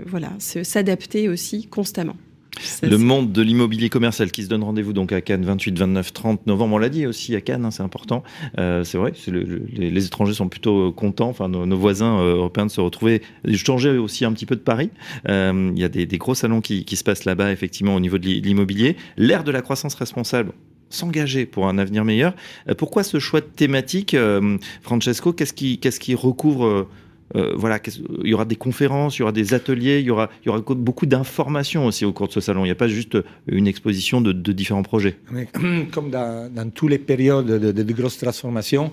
voilà, 0.06 0.25
s'adapter 0.38 1.28
aussi 1.28 1.66
constamment. 1.66 2.16
Ça, 2.60 2.86
le 2.86 2.96
monde 2.96 3.32
de 3.32 3.42
l'immobilier 3.42 3.90
commercial 3.90 4.30
qui 4.30 4.42
se 4.42 4.48
donne 4.48 4.64
rendez-vous 4.64 4.92
donc 4.92 5.12
à 5.12 5.20
Cannes 5.20 5.44
28, 5.44 5.78
29, 5.78 6.12
30 6.12 6.46
novembre. 6.46 6.76
On 6.76 6.78
l'a 6.78 6.88
dit 6.88 7.06
aussi 7.06 7.36
à 7.36 7.40
Cannes, 7.40 7.64
hein, 7.64 7.70
c'est 7.70 7.82
important. 7.82 8.22
Euh, 8.58 8.82
c'est 8.82 8.96
vrai, 8.96 9.12
le, 9.26 9.42
le, 9.42 9.62
les, 9.74 10.06
étrangers 10.06 10.32
sont 10.32 10.48
plutôt 10.48 10.90
contents, 10.92 11.28
enfin 11.28 11.48
nos, 11.48 11.66
nos 11.66 11.76
voisins 11.76 12.18
euh, 12.18 12.36
européens 12.36 12.66
de 12.66 12.70
se 12.70 12.80
retrouver. 12.80 13.22
Je 13.44 13.56
changeais 13.62 13.98
aussi 13.98 14.24
un 14.24 14.32
petit 14.32 14.46
peu 14.46 14.56
de 14.56 14.60
Paris. 14.60 14.90
Euh, 15.28 15.70
il 15.74 15.80
y 15.80 15.84
a 15.84 15.88
des, 15.88 16.06
des, 16.06 16.18
gros 16.18 16.34
salons 16.34 16.60
qui, 16.60 16.84
qui 16.84 16.96
se 16.96 17.04
passent 17.04 17.24
là-bas 17.24 17.52
effectivement 17.52 17.94
au 17.94 18.00
niveau 18.00 18.18
de 18.18 18.26
l'immobilier. 18.26 18.96
L'ère 19.18 19.44
de 19.44 19.50
la 19.50 19.60
croissance 19.60 19.94
responsable 19.94 20.52
s'engager 20.88 21.46
pour 21.46 21.68
un 21.68 21.78
avenir 21.78 22.04
meilleur. 22.04 22.34
Euh, 22.68 22.74
pourquoi 22.74 23.02
ce 23.02 23.18
choix 23.18 23.40
de 23.40 23.46
thématique, 23.46 24.14
euh, 24.14 24.56
Francesco 24.82 25.32
Qu'est-ce 25.32 25.52
qui, 25.52 25.78
qu 25.78 25.88
qui 25.90 26.14
recouvre 26.14 26.88
euh, 27.34 27.52
voilà, 27.56 27.80
il 28.22 28.30
y 28.30 28.34
aura 28.34 28.44
des 28.44 28.56
conférences, 28.56 29.16
il 29.16 29.20
y 29.20 29.22
aura 29.22 29.32
des 29.32 29.52
ateliers, 29.52 29.98
il 29.98 30.06
y 30.06 30.10
aura, 30.10 30.30
y 30.44 30.48
aura 30.48 30.60
beaucoup 30.60 31.06
d'informations 31.06 31.86
aussi 31.86 32.04
au 32.04 32.12
cours 32.12 32.28
de 32.28 32.32
ce 32.32 32.40
salon. 32.40 32.64
Il 32.64 32.68
n'y 32.68 32.72
a 32.72 32.76
pas 32.76 32.88
juste 32.88 33.18
une 33.48 33.66
exposition 33.66 34.20
de, 34.20 34.32
différents 34.52 34.82
projets. 34.82 35.16
Comme 35.92 36.10
dans, 36.10 36.52
dans 36.52 36.70
toutes 36.70 36.90
les 36.90 36.98
périodes 36.98 37.46
de, 37.46 37.92
grosses 37.92 38.18
transformations, 38.18 38.92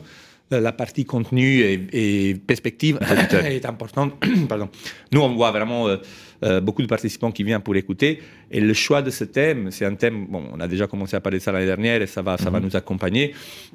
la 0.51 0.71
partie 0.71 1.05
contenu 1.05 1.61
et, 1.61 1.79
et 1.91 2.35
perspective 2.35 2.99
est 3.43 3.65
importante. 3.73 4.13
Pardon. 4.49 4.69
Nous, 5.11 5.21
on 5.21 5.33
voit 5.35 5.51
vraiment 5.51 5.87
euh, 5.87 5.97
euh, 6.43 6.61
beaucoup 6.61 6.81
de 6.81 6.87
participants 6.87 7.31
qui 7.31 7.43
viennent 7.43 7.61
pour 7.61 7.75
écouter. 7.75 8.19
Et 8.51 8.59
le 8.59 8.73
choix 8.73 9.01
de 9.01 9.09
ce 9.09 9.23
thème, 9.23 9.71
c'est 9.71 9.85
un 9.85 9.95
thème, 9.95 10.27
bon, 10.29 10.43
on 10.53 10.59
a 10.59 10.67
déjà 10.67 10.87
commencé 10.87 11.15
à 11.15 11.21
parler 11.21 11.39
de 11.39 11.43
ça 11.43 11.51
l'année 11.51 11.65
dernière 11.65 12.01
et 12.01 12.07
ça 12.07 12.21
va, 12.21 12.37
ça 12.37 12.45
mm 12.45 12.47
-hmm. 12.47 12.51
va 12.51 12.59
mhm. 12.59 12.65
nous 12.65 12.75
accompagner. 12.75 13.33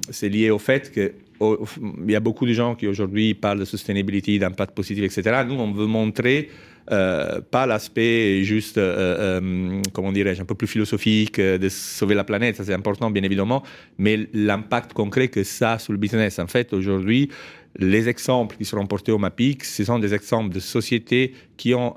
C'est 0.09 0.29
lié 0.29 0.49
au 0.51 0.59
fait 0.59 0.91
que 0.91 1.13
oh, 1.39 1.65
il 2.05 2.11
y 2.11 2.15
a 2.15 2.19
beaucoup 2.19 2.45
de 2.45 2.53
gens 2.53 2.75
qui 2.75 2.87
aujourd'hui 2.87 3.33
parlent 3.33 3.59
de 3.59 3.65
sustainability, 3.65 4.39
d'impact 4.39 4.73
positif, 4.75 5.03
etc. 5.05 5.43
Nous, 5.47 5.55
on 5.55 5.71
veut 5.71 5.87
montrer 5.87 6.49
euh, 6.91 7.41
pas 7.41 7.67
l'aspect 7.67 8.43
juste, 8.43 8.77
euh, 8.77 9.39
euh, 9.39 9.81
comment 9.93 10.11
dirais-je, 10.11 10.41
un 10.41 10.45
peu 10.45 10.55
plus 10.55 10.67
philosophique 10.67 11.39
de 11.39 11.69
sauver 11.69 12.15
la 12.15 12.23
planète, 12.23 12.55
ça 12.55 12.63
c'est 12.63 12.73
important 12.73 13.11
bien 13.11 13.23
évidemment, 13.23 13.63
mais 13.97 14.27
l'impact 14.33 14.93
concret 14.93 15.27
que 15.27 15.43
ça 15.43 15.73
a 15.73 15.79
sur 15.79 15.93
le 15.93 15.99
business. 15.99 16.39
En 16.39 16.47
fait, 16.47 16.73
aujourd'hui, 16.73 17.29
les 17.77 18.09
exemples 18.09 18.57
qui 18.57 18.65
seront 18.65 18.87
portés 18.87 19.11
au 19.11 19.19
MAPIC, 19.19 19.63
ce 19.63 19.83
sont 19.83 19.99
des 19.99 20.15
exemples 20.15 20.51
de 20.51 20.59
sociétés 20.59 21.35
qui 21.55 21.75
ont, 21.75 21.93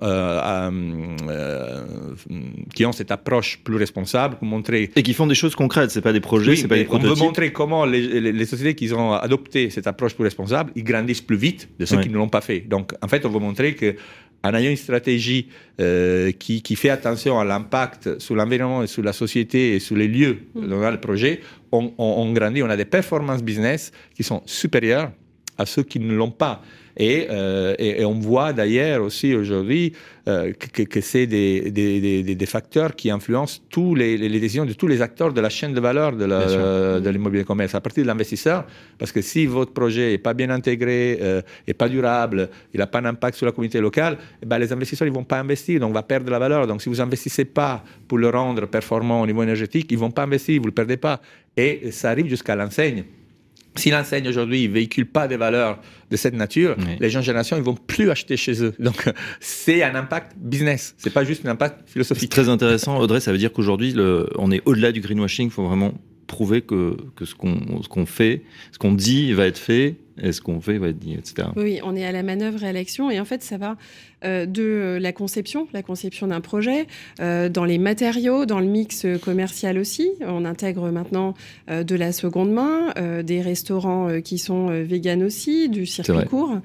qui 2.75 2.85
ont 2.85 2.93
cette 2.93 3.11
approche 3.11 3.61
plus 3.65 3.77
responsable 3.77 4.37
pour 4.37 4.47
montrer... 4.47 4.91
Et 4.95 5.03
qui 5.03 5.15
font 5.15 5.27
des 5.27 5.35
choses 5.35 5.55
concrètes, 5.55 5.91
ce 5.91 6.01
pas 6.01 6.13
des 6.13 6.21
projets, 6.21 6.57
c'est 6.57 6.69
pas 6.69 6.77
des 6.77 6.85
prototypes. 6.85 7.13
On 7.13 7.15
veut 7.15 7.21
montrer 7.21 7.53
comment 7.53 7.87
les, 7.87 8.45
sociétés 8.45 8.75
qui 8.75 8.93
ont 8.93 9.15
adopté 9.15 9.71
cette 9.71 9.87
approche 9.87 10.15
plus 10.15 10.25
responsable, 10.25 10.73
ils 10.77 10.85
grandissent 10.85 11.23
plus 11.23 11.37
vite 11.37 11.71
de 11.79 11.87
ceux 11.87 12.01
qui 12.01 12.11
ne 12.11 12.19
l'ont 12.19 12.29
pas 12.29 12.43
fait. 12.43 12.61
Donc, 12.61 12.93
en 13.01 13.09
fait, 13.09 13.25
on 13.25 13.31
veut 13.31 13.41
montrer 13.41 13.75
que 13.75 13.97
en 14.45 14.55
ayant 14.55 14.71
une 14.71 14.77
stratégie 14.77 15.49
euh, 15.81 16.33
qui, 16.33 16.63
qui, 16.63 16.77
fait 16.77 16.91
attention 16.91 17.39
à 17.39 17.45
l'impact 17.45 18.19
sur 18.19 18.35
l'environnement 18.35 18.83
et 18.83 18.87
sur 18.87 19.03
la 19.03 19.13
société 19.13 19.77
et 19.77 19.81
sur 19.81 19.97
les 19.97 20.09
lieux 20.09 20.39
mm. 20.55 20.69
dans 20.69 20.91
le 20.91 21.01
projet, 21.01 21.41
on, 21.71 21.93
on, 21.99 22.05
on 22.05 22.33
grandit, 22.33 22.63
on 22.63 22.71
a 22.71 22.77
des 22.77 22.85
performances 22.85 23.43
business 23.43 23.93
qui 24.15 24.23
sont 24.23 24.43
supérieures 24.47 25.13
à 25.59 25.67
ceux 25.67 25.83
qui 25.83 26.01
ne 26.01 26.15
l'ont 26.15 26.31
pas. 26.31 26.63
Euh, 27.01 27.75
et, 27.79 28.01
et, 28.01 28.05
on 28.05 28.15
voit 28.15 28.53
d'ailleurs 28.53 29.03
aussi 29.03 29.35
aujourd'hui 29.35 29.95
euh, 30.29 30.53
que, 30.53 30.83
que 30.83 31.01
c'est 31.01 31.27
des, 31.27 31.71
des, 31.71 32.23
des, 32.23 32.47
facteurs 32.47 32.95
qui 32.95 33.11
influencent 33.11 33.61
tous 33.71 33.95
les, 33.95 34.19
les, 34.19 34.41
décisions 34.41 34.67
de 34.67 34.75
tous 34.75 34.87
les 34.87 35.01
acteurs 35.01 35.33
de 35.33 35.41
la 35.41 35.49
chaîne 35.49 35.73
de 35.73 35.81
valeur 35.81 36.13
de 36.13 37.09
l'immobilier 37.09 37.45
commerce, 37.45 37.75
à 37.75 37.81
partir 37.81 38.05
de 38.05 38.09
l'investisseur, 38.09 38.67
parce 38.99 39.11
que 39.11 39.23
si 39.23 39.47
votre 39.47 39.73
projet 39.73 40.11
n'est 40.11 40.19
pas 40.19 40.35
bien 40.35 40.51
intégré, 40.51 41.19
euh, 41.23 41.41
et 41.67 41.73
pas 41.73 41.89
durable, 41.89 42.51
il 42.75 42.79
n'a 42.79 42.87
pas 42.87 43.01
d'impact 43.01 43.37
sur 43.37 43.47
la 43.47 43.53
communauté 43.53 43.81
locale, 43.81 44.19
eh 44.43 44.47
ben, 44.47 44.59
les 44.59 44.73
investisseurs 44.73 45.09
ne 45.09 45.13
vont 45.13 45.25
pas 45.25 45.41
investir, 45.41 45.81
donc 45.81 45.91
on 45.91 45.95
va 45.95 46.03
perdre 46.03 46.31
la 46.31 46.39
valeur. 46.39 46.67
Donc 46.67 46.83
si 46.83 46.89
vous 46.89 47.01
investissez 47.01 47.47
pas 47.47 47.83
pour 48.07 48.19
le 48.19 48.29
rendre 48.29 48.67
performant 48.67 49.23
au 49.23 49.27
niveau 49.27 49.43
énergétique, 49.43 49.91
ils 49.91 49.99
vont 49.99 50.11
pas 50.11 50.25
investir, 50.25 50.57
vous 50.57 50.65
ne 50.65 50.71
le 50.71 50.75
perdez 50.75 50.99
pas. 50.99 51.21
Et 51.57 51.91
ça 51.91 52.11
arrive 52.11 52.29
jusqu'à 52.29 52.55
l'enseigne. 52.55 53.05
Si 53.75 53.91
l'enseigne 53.91 54.29
aujourd'hui 54.29 54.69
ne 54.69 54.73
véhicule 54.73 55.07
pas 55.07 55.29
des 55.29 55.37
valeurs 55.37 55.81
de 56.11 56.17
cette 56.17 56.35
nature, 56.35 56.77
les 57.01 57.11
jeunes 57.11 57.23
générations 57.23 57.57
ils 57.57 57.63
vont 57.63 57.75
plus 57.75 58.11
acheter 58.11 58.37
chez 58.37 58.63
eux. 58.63 58.75
Donc 58.79 59.11
c'est 59.41 59.83
un 59.83 59.95
impact 59.95 60.37
business, 60.37 60.95
c'est 60.99 61.13
pas 61.13 61.25
juste 61.25 61.47
un 61.47 61.51
impact 61.51 61.89
philosophique. 61.89 62.31
Très 62.31 62.49
intéressant, 62.49 62.99
Audrey. 62.99 63.21
Ça 63.21 63.33
veut 63.33 63.39
dire 63.39 63.53
qu'aujourd'hui 63.53 63.95
on 64.37 64.51
est 64.51 64.63
au-delà 64.67 64.93
du 64.93 65.01
greenwashing. 65.01 65.49
Il 65.49 65.53
faut 65.53 65.67
vraiment 65.67 65.95
prouver 66.27 66.63
que, 66.63 66.97
que 67.15 67.25
ce 67.25 67.35
qu'on 67.35 68.07
fait, 68.07 68.43
ce 68.73 68.79
qu'on 68.79 68.93
dit 68.93 69.33
va 69.33 69.47
être 69.47 69.59
fait, 69.59 69.97
et 70.21 70.33
ce 70.33 70.41
qu'on 70.41 70.61
fait 70.61 70.79
va 70.79 70.89
être 70.89 70.99
dit, 70.99 71.15
etc. 71.15 71.49
Oui, 71.57 71.81
on 71.85 71.95
est 71.97 72.05
à 72.05 72.13
la 72.13 72.23
manœuvre 72.23 72.63
et 72.65 72.69
à 72.69 72.73
l'action, 72.73 73.11
et 73.11 73.21
en 73.21 73.25
fait 73.25 73.43
ça 73.43 73.59
va 73.59 73.77
de 74.23 74.99
la 75.01 75.13
conception, 75.13 75.69
la 75.73 75.83
conception 75.83 76.29
d'un 76.29 76.41
projet, 76.41 76.87
euh, 77.21 77.49
dans 77.49 77.65
les 77.65 77.79
matériaux, 77.79 78.47
dans 78.47 78.61
le 78.61 78.67
mix 78.67 79.07
commercial 79.23 79.79
aussi. 79.79 80.11
On 80.21 80.45
intègre 80.45 80.91
maintenant 80.91 81.35
euh, 81.71 81.83
de 81.83 81.95
la 81.95 82.13
seconde 82.13 82.53
main, 82.53 82.93
des 83.23 83.41
restaurants 83.41 84.21
qui 84.21 84.39
sont 84.39 84.69
véganes 84.83 85.23
aussi, 85.23 85.69
du 85.69 85.87
circuit 85.87 86.27
court. 86.29 86.59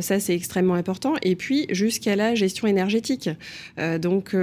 ça, 0.00 0.20
c'est 0.20 0.34
extrêmement 0.34 0.74
important. 0.74 1.14
Et 1.22 1.36
puis, 1.36 1.66
jusqu'à 1.70 2.16
la 2.16 2.34
gestion 2.34 2.66
énergétique. 2.66 3.30
donc, 4.00 4.34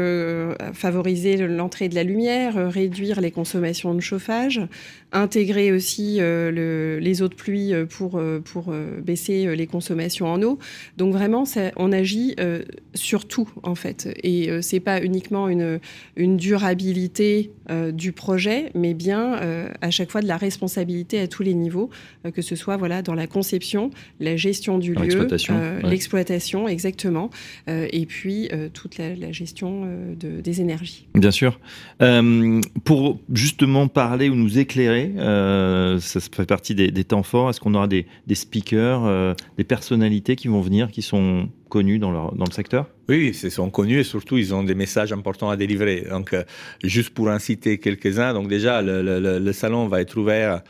favoriser 0.74 1.38
l'entrée 1.48 1.90
de 1.90 1.96
la 1.96 2.04
lumière, 2.04 2.72
réduire 2.72 3.22
les 3.22 3.32
consommations 3.32 3.94
de 3.94 4.00
chauffage, 4.00 4.62
intégrer 5.12 5.72
aussi 5.72 6.20
les 6.20 7.22
eaux 7.22 7.30
de 7.30 7.36
pluie 7.36 7.74
pour, 7.90 8.22
pour 8.46 8.74
baisser 9.02 9.56
les 9.56 9.68
consommations 9.68 10.28
en 10.28 10.42
eau. 10.42 10.60
Donc, 10.98 11.14
vraiment, 11.14 11.46
ça, 11.46 11.72
on 11.76 11.92
agit 11.92 12.36
sur 12.94 13.28
tout 13.28 13.50
en 13.64 13.76
fait. 13.76 14.10
Et 14.24 14.50
euh, 14.50 14.62
c'est 14.62 14.80
pas 14.80 15.02
uniquement 15.02 15.48
une, 15.48 15.80
une 16.16 16.38
durabilité 16.38 17.52
euh, 17.70 17.92
du 17.92 18.12
projet, 18.12 18.72
mais 18.74 18.94
bien 18.94 19.36
euh, 19.36 19.70
à 19.82 19.92
chaque 19.92 20.12
fois 20.12 20.22
de 20.22 20.28
la 20.28 20.38
responsabilité 20.38 21.20
à 21.20 21.28
tous 21.28 21.44
les 21.44 21.54
niveaux, 21.54 21.90
que 22.34 22.42
ce 22.42 22.56
soit 22.56 22.78
voilà 22.78 23.02
dans 23.02 23.14
la 23.14 23.28
conception, 23.28 23.92
la 24.20 24.36
gestion 24.36 24.78
du 24.78 24.94
lieu, 24.94 25.28
l'exploitation, 25.84 26.68
exactement, 26.68 27.30
et 27.68 28.06
puis 28.06 28.50
toute 28.74 28.98
la, 28.98 29.32
gestion 29.32 29.88
de, 30.20 30.42
des 30.42 30.62
énergies. 30.62 31.08
Bien 31.14 31.32
sûr. 31.32 31.60
pour 32.84 33.20
justement 33.34 33.88
parler 33.88 34.30
ou 34.30 34.36
nous 34.36 34.58
éclairer, 34.58 35.14
ça 35.18 36.20
fait 36.20 36.46
partie 36.46 36.76
des, 36.76 36.92
des 36.92 37.04
temps 37.04 37.24
forts. 37.24 37.50
Est-ce 37.50 37.60
qu'on 37.60 37.74
aura 37.76 37.88
des, 37.88 38.08
des 38.28 38.36
speakers, 38.36 39.36
des 39.58 39.64
personnalités 39.64 40.36
qui 40.36 40.48
vont 40.48 40.62
venir, 40.62 40.92
qui 40.92 41.02
sont 41.02 41.50
connus 41.68 42.00
dans, 42.00 42.32
le 42.32 42.52
secteur? 42.52 42.88
Oui, 43.10 43.38
ils 43.44 43.52
sont 43.52 43.70
connus 43.70 44.00
et 44.00 44.04
surtout 44.04 44.38
ils 44.38 44.54
ont 44.54 44.64
des 44.64 44.76
messages 44.76 45.14
importants 45.14 45.50
à 45.50 45.58
délivrer. 45.58 46.06
Donc, 46.10 46.34
euh, 46.34 46.44
juste 46.84 47.12
pour 47.12 47.28
en 47.28 47.40
citer 47.40 47.78
quelques-uns, 47.78 48.34
donc 48.34 48.48
déjà 48.48 48.82
le 48.82 49.52
salon 49.52 49.88
va 49.88 50.02
être 50.02 50.18
ouvert 50.18 50.62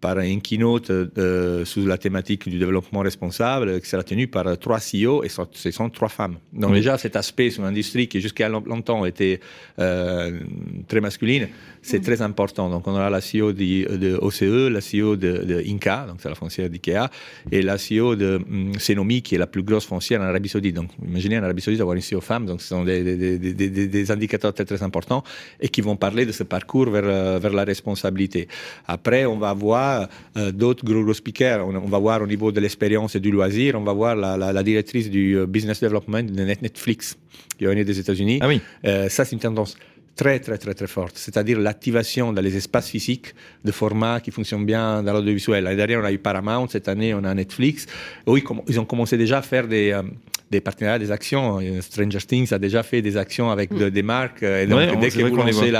par 0.00 0.18
un 0.18 0.38
keynote 0.40 0.90
euh, 0.90 1.64
sous 1.64 1.86
la 1.86 1.98
thématique 1.98 2.48
du 2.48 2.58
développement 2.58 3.00
responsable 3.00 3.80
qui 3.80 3.88
sera 3.88 4.02
tenu 4.02 4.28
par 4.28 4.58
trois 4.58 4.78
CEO 4.78 5.22
et 5.24 5.28
ce 5.28 5.70
sont 5.70 5.90
trois 5.90 6.08
femmes. 6.08 6.36
Donc 6.52 6.72
déjà 6.72 6.96
cet 6.96 7.16
aspect 7.16 7.50
sur 7.50 7.62
l'industrie 7.62 8.08
qui 8.08 8.20
jusqu'à 8.20 8.48
longtemps 8.48 9.04
était 9.04 9.40
euh, 9.78 10.40
très 10.88 11.00
masculine, 11.00 11.48
c'est 11.82 12.00
très 12.00 12.22
important. 12.22 12.70
Donc 12.70 12.86
on 12.86 12.92
aura 12.92 13.10
la 13.10 13.20
CEO 13.20 13.52
de, 13.52 13.96
de 13.96 14.16
OCE, 14.16 14.70
la 14.70 14.80
CEO 14.80 15.16
de, 15.16 15.44
de 15.44 15.62
Inca, 15.68 16.06
donc 16.08 16.16
c'est 16.20 16.28
la 16.28 16.34
foncière 16.34 16.70
d'IKEA, 16.70 17.10
et 17.52 17.62
la 17.62 17.76
CEO 17.76 18.16
de 18.16 18.40
Senomi 18.78 19.22
qui 19.22 19.34
est 19.34 19.38
la 19.38 19.46
plus 19.46 19.62
grosse 19.62 19.86
foncière 19.86 20.20
en 20.20 20.24
Arabie 20.24 20.48
Saoudite. 20.48 20.76
Donc 20.76 20.90
imaginez 21.06 21.38
en 21.38 21.42
Arabie 21.42 21.60
Saoudite 21.60 21.80
avoir 21.80 21.96
une 21.96 22.02
CEO 22.02 22.20
femme, 22.20 22.46
donc 22.46 22.62
ce 22.62 22.68
sont 22.68 22.84
des, 22.84 23.02
des, 23.02 23.38
des, 23.38 23.68
des, 23.88 24.10
indicateurs 24.10 24.54
très 24.54 24.64
très 24.64 24.82
importants 24.82 25.22
et 25.60 25.68
qui 25.68 25.82
vont 25.82 25.96
parler 25.96 26.24
de 26.24 26.32
ce 26.32 26.42
parcours 26.42 26.88
vers, 26.90 27.38
vers 27.38 27.52
la 27.52 27.64
responsabilité. 27.64 28.48
Après 28.86 29.26
on 29.26 29.36
va 29.36 29.52
voir 29.52 29.89
euh, 30.36 30.52
d'autres 30.52 30.84
gros, 30.84 31.02
gros 31.04 31.14
speakers. 31.14 31.66
On, 31.66 31.90
va 31.96 31.98
voir 31.98 32.22
au 32.22 32.26
niveau 32.26 32.52
de 32.52 32.60
l'expérience 32.60 33.14
et 33.16 33.20
du 33.20 33.30
loisir, 33.30 33.74
on 33.76 33.84
va 33.84 33.92
voir 33.92 34.14
la, 34.16 34.36
la, 34.36 34.52
la, 34.52 34.62
directrice 34.62 35.10
du 35.10 35.36
euh, 35.36 35.46
business 35.46 35.80
development 35.80 36.24
de 36.24 36.42
Netflix 36.42 37.16
qui 37.56 37.64
est 37.64 37.68
venue 37.68 37.84
des 37.84 37.98
États-Unis. 37.98 38.38
Ah 38.40 38.48
oui. 38.48 38.60
Euh, 38.84 39.08
ça, 39.08 39.24
c'est 39.24 39.32
une 39.32 39.40
tendance 39.40 39.76
très, 40.16 40.38
très, 40.40 40.58
très, 40.58 40.74
très 40.74 40.86
forte. 40.86 41.16
C'est-à-dire 41.16 41.58
l'activation 41.58 42.32
dans 42.32 42.42
les 42.42 42.56
espaces 42.56 42.88
physiques 42.88 43.34
de 43.64 43.72
formats 43.72 44.20
qui 44.20 44.30
fonctionnent 44.30 44.66
bien 44.66 45.02
dans 45.02 45.12
l'audiovisuel. 45.12 45.64
L'année 45.64 45.76
dernière, 45.76 46.00
on 46.00 46.04
a 46.04 46.12
eu 46.12 46.18
Paramount. 46.18 46.68
Cette 46.68 46.88
année, 46.88 47.14
on 47.14 47.24
a 47.24 47.34
Netflix. 47.34 47.86
Oui, 48.26 48.42
ils 48.68 48.78
ont 48.80 48.84
commencé 48.84 49.16
déjà 49.16 49.38
à 49.38 49.42
faire 49.42 49.66
des, 49.66 49.98
des 50.50 50.60
partenariats, 50.60 50.98
des 50.98 51.10
actions. 51.10 51.60
Stranger 51.80 52.18
Things 52.18 52.52
a 52.52 52.58
déjà 52.58 52.82
fait 52.82 53.02
des 53.02 53.16
actions 53.16 53.50
avec 53.50 53.72
des 53.72 54.02
marques. 54.02 54.42
Et 54.42 54.66
donc, 54.66 55.00
dès 55.00 55.10
que 55.10 55.22
vous 55.22 55.36
lancez 55.36 55.72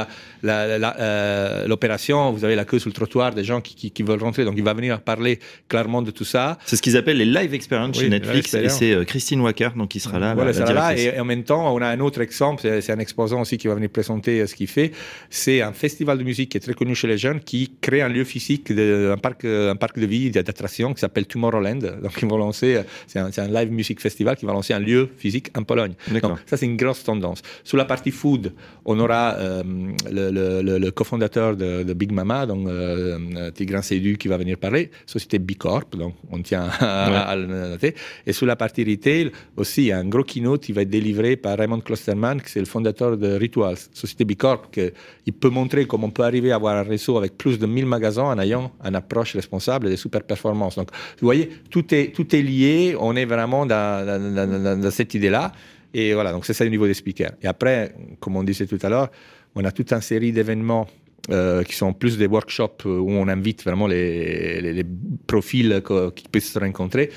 euh, 0.44 1.66
l'opération, 1.66 2.32
vous 2.32 2.44
avez 2.44 2.56
la 2.56 2.64
queue 2.64 2.78
sur 2.78 2.88
le 2.88 2.94
trottoir 2.94 3.34
des 3.34 3.44
gens 3.44 3.60
qui, 3.60 3.90
qui, 3.90 4.02
veulent 4.02 4.22
rentrer. 4.22 4.44
Donc, 4.44 4.54
il 4.56 4.64
va 4.64 4.74
venir 4.74 5.00
parler 5.00 5.38
clairement 5.68 6.02
de 6.02 6.10
tout 6.10 6.24
ça. 6.24 6.58
C'est 6.66 6.76
ce 6.76 6.82
qu'ils 6.82 6.96
appellent 6.96 7.18
les 7.18 7.24
live 7.24 7.54
experience 7.54 7.98
chez 7.98 8.08
Netflix. 8.08 8.54
Et 8.54 8.68
c'est 8.68 8.92
euh, 8.92 9.04
Christine 9.04 9.40
Wacker 9.40 9.72
donc, 9.76 9.88
qui 9.88 10.00
sera 10.00 10.18
là. 10.18 10.34
Voilà, 10.34 10.52
sera 10.52 10.72
là. 10.72 10.96
Et, 10.96 11.18
en 11.18 11.24
même 11.24 11.44
temps, 11.44 11.74
on 11.74 11.80
a 11.82 11.88
un 11.88 12.00
autre 12.00 12.20
exemple. 12.20 12.62
C'est 12.62 12.92
un 12.92 12.98
exposant 12.98 13.40
aussi 13.40 13.58
qui 13.58 13.68
va 13.68 13.74
venir 13.74 13.90
présenter 13.90 14.40
euh, 14.40 14.46
ce 14.46 14.54
qu'il 14.54 14.68
fait. 14.68 14.92
C'est 15.28 15.60
un 15.62 15.72
festival 15.72 16.18
de 16.18 16.24
musique 16.24 16.50
qui 16.50 16.56
est 16.56 16.60
très 16.60 16.74
connu 16.74 16.94
chez 16.94 17.06
les 17.06 17.18
jeunes 17.18 17.40
qui 17.40 17.72
crée 17.80 18.02
un 18.02 18.08
lieu 18.08 18.24
physique, 18.24 18.72
de, 18.72 19.10
un, 19.12 19.18
parc, 19.18 19.44
un 19.44 19.76
parc 19.76 19.98
de 19.98 20.06
vie, 20.06 20.30
d'attraction 20.30 20.94
qui 20.94 21.00
s'appelle 21.00 21.26
Tomorrowland. 21.26 22.00
Donc, 22.02 22.12
ils 22.20 22.28
vont 22.28 22.38
lancer, 22.38 22.80
c'est 23.06 23.18
un, 23.18 23.30
un, 23.36 23.48
live 23.48 23.70
music 23.72 24.00
festival 24.00 24.36
qui 24.36 24.46
va 24.46 24.52
lancer 24.52 24.59
un 24.70 24.78
lieu 24.78 25.08
physique 25.16 25.50
en 25.56 25.62
Pologne. 25.62 25.94
Donc, 26.10 26.38
ça, 26.46 26.56
c'est 26.56 26.66
une 26.66 26.76
grosse 26.76 27.02
tendance. 27.04 27.42
Sur 27.64 27.76
la 27.76 27.84
partie 27.84 28.10
food, 28.10 28.52
on 28.84 28.98
aura 29.00 29.34
euh, 29.34 29.62
le, 30.10 30.30
le, 30.62 30.78
le, 30.78 30.90
cofondateur 30.90 31.56
de, 31.56 31.82
de, 31.82 31.92
Big 31.94 32.12
Mama, 32.12 32.46
donc 32.46 32.66
euh, 32.68 33.50
Tigran 33.52 33.82
Seydu, 33.82 34.16
qui 34.16 34.28
va 34.28 34.36
venir 34.36 34.58
parler, 34.58 34.90
société 35.06 35.38
B 35.38 35.52
Corp, 35.56 35.96
donc 35.96 36.14
on 36.30 36.40
tient 36.42 36.68
à, 36.80 37.34
le 37.36 37.46
noter. 37.46 37.94
Et 38.26 38.32
sur 38.32 38.46
la 38.46 38.56
partie 38.56 38.84
retail, 38.84 39.30
aussi, 39.56 39.82
il 39.82 39.86
y 39.86 39.92
a 39.92 39.98
un 39.98 40.04
gros 40.04 40.24
keynote 40.24 40.62
qui 40.62 40.72
va 40.72 40.82
être 40.82 40.90
délivré 40.90 41.36
par 41.36 41.58
Raymond 41.58 41.80
Klosterman, 41.80 42.40
qui 42.40 42.58
est 42.58 42.60
le 42.60 42.66
fondateur 42.66 43.16
de 43.16 43.34
Rituals, 43.34 43.78
société 43.92 44.24
B 44.24 44.34
Corp, 44.34 44.70
qui 44.70 45.32
peut 45.32 45.50
montrer 45.50 45.86
comment 45.86 46.08
on 46.08 46.10
peut 46.10 46.24
arriver 46.24 46.52
à 46.52 46.56
avoir 46.56 46.76
un 46.76 46.82
réseau 46.82 47.16
avec 47.16 47.36
plus 47.36 47.58
de 47.58 47.66
1000 47.66 47.86
magasins 47.86 48.24
en 48.24 48.38
ayant 48.38 48.72
une 48.84 48.96
approche 48.96 49.34
responsable 49.34 49.86
et 49.86 49.90
des 49.90 49.96
super 49.96 50.22
performances. 50.22 50.76
Donc, 50.76 50.88
vous 51.20 51.26
voyez, 51.26 51.50
tout 51.70 51.94
est, 51.94 52.14
tout 52.14 52.34
est 52.34 52.42
lié. 52.42 52.96
On 52.98 53.16
est 53.16 53.24
vraiment 53.24 53.66
dans, 53.66 54.06
dans, 54.06 54.34
dans 54.34 54.49
dans, 54.50 54.90
cette 54.90 55.14
idée-là. 55.14 55.52
Et 55.92 56.14
voilà, 56.14 56.32
donc 56.32 56.44
c'est 56.44 56.52
ça 56.52 56.64
au 56.64 56.68
niveau 56.68 56.86
des 56.86 56.94
speakers. 56.94 57.32
Et 57.42 57.46
après, 57.46 57.94
comme 58.20 58.36
on 58.36 58.44
disait 58.44 58.66
tout 58.66 58.78
à 58.82 58.88
l'heure, 58.88 59.10
on 59.54 59.64
a 59.64 59.72
toute 59.72 59.92
une 59.92 60.00
série 60.00 60.32
d'événements 60.32 60.86
euh, 61.30 61.62
qui 61.64 61.74
sont 61.74 61.92
plus 61.92 62.16
des 62.16 62.26
workshops 62.26 62.84
où 62.86 63.10
on 63.10 63.28
invite 63.28 63.62
vraiment 63.64 63.86
les, 63.86 64.84
profils 65.26 65.82
qui 66.14 66.28
peuvent 66.28 66.42
se 66.42 66.58
rencontrer. 66.58 67.10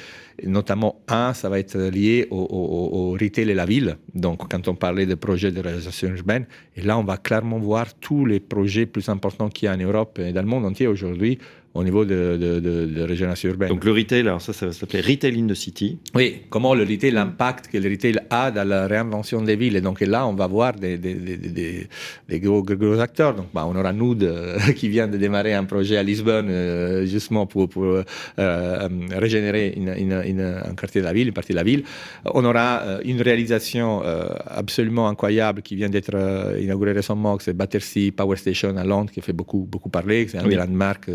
Notamment, 0.43 1.01
un, 1.07 1.33
ça 1.33 1.47
va 1.47 1.59
être 1.59 1.77
lié 1.77 2.27
au, 2.31 2.37
au, 2.37 2.97
au, 2.97 3.11
retail 3.11 3.49
et 3.49 3.53
la 3.53 3.65
ville. 3.65 3.97
Donc, 4.13 4.49
quand 4.49 4.67
on 4.67 4.75
parlait 4.75 5.05
de 5.05 5.15
projets 5.15 5.51
de 5.51 5.61
réalisation 5.61 6.09
urbaine, 6.09 6.45
et 6.75 6.81
là, 6.81 6.97
on 6.97 7.03
va 7.03 7.17
clairement 7.17 7.59
voir 7.59 7.93
tous 7.93 8.25
les 8.25 8.39
projets 8.39 8.87
plus 8.87 9.07
importants 9.09 9.49
qu'il 9.49 9.67
y 9.67 9.69
a 9.69 9.73
en 9.73 9.77
Europe 9.77 10.19
et 10.19 10.33
dans 10.33 10.41
le 10.41 10.47
monde 10.47 10.65
entier 10.65 10.87
aujourd'hui 10.87 11.37
au 11.75 11.83
niveau 11.83 12.05
de, 12.05 12.37
de, 12.39 12.59
de, 12.59 12.85
de, 12.85 13.01
régénération 13.01 13.49
urbaine. 13.49 13.69
Donc 13.69 13.83
le 13.83 13.91
retail, 13.91 14.21
alors 14.21 14.41
ça, 14.41 14.53
ça 14.53 14.67
va 14.67 14.73
s'appeler 14.73 15.01
Retail 15.01 15.39
in 15.39 15.47
the 15.47 15.55
City. 15.55 15.97
Oui, 16.13 16.43
comment 16.49 16.75
le 16.75 16.83
retail, 16.83 17.11
l'impact 17.11 17.67
que 17.67 17.79
le 17.79 17.89
retail 17.89 18.19
a 18.29 18.51
dans 18.51 18.67
la 18.67 18.85
réinvention 18.85 19.41
des 19.41 19.55
villes. 19.55 19.75
Et 19.75 19.81
donc 19.81 19.99
là, 20.01 20.27
on 20.27 20.33
va 20.33 20.45
voir 20.45 20.73
des, 20.73 20.99
des, 20.99 21.15
des, 21.15 21.87
des 22.29 22.39
gros, 22.39 22.61
gros, 22.61 22.99
acteurs. 22.99 23.33
Donc 23.33 23.47
bah, 23.53 23.65
on 23.67 23.75
aura 23.75 23.91
nous 23.91 24.15
qui 24.75 24.87
vient 24.87 25.07
de 25.07 25.17
démarrer 25.17 25.55
un 25.55 25.63
projet 25.63 25.97
à 25.97 26.03
Lisbonne, 26.03 26.47
euh, 26.49 27.05
justement 27.07 27.47
pour, 27.47 27.67
pour 27.67 27.85
régénérer 28.37 29.75
un 29.77 30.75
quartier 30.75 31.01
de 31.01 31.05
la 31.05 31.13
ville, 31.13 31.27
une 31.29 31.33
partie 31.33 31.53
de 31.53 31.57
la 31.57 31.63
ville. 31.63 31.83
On 32.25 32.45
aura 32.45 32.99
une 33.03 33.21
réalisation 33.21 34.03
absolument 34.45 35.07
incroyable 35.07 35.61
qui 35.63 35.75
vient 35.75 35.89
d'être 35.89 36.15
inaugurée 36.61 36.91
récemment, 36.91 37.37
c'est 37.39 37.53
Battersea 37.53 38.11
Power 38.15 38.37
Station 38.37 38.77
à 38.77 38.83
Londres, 38.83 39.11
qui 39.11 39.21
fait 39.21 39.33
beaucoup, 39.33 39.67
beaucoup 39.69 39.89
parler. 39.89 40.27
C'est 40.27 40.37
un 40.37 40.47
des 40.47 40.55
landmarks 40.55 41.09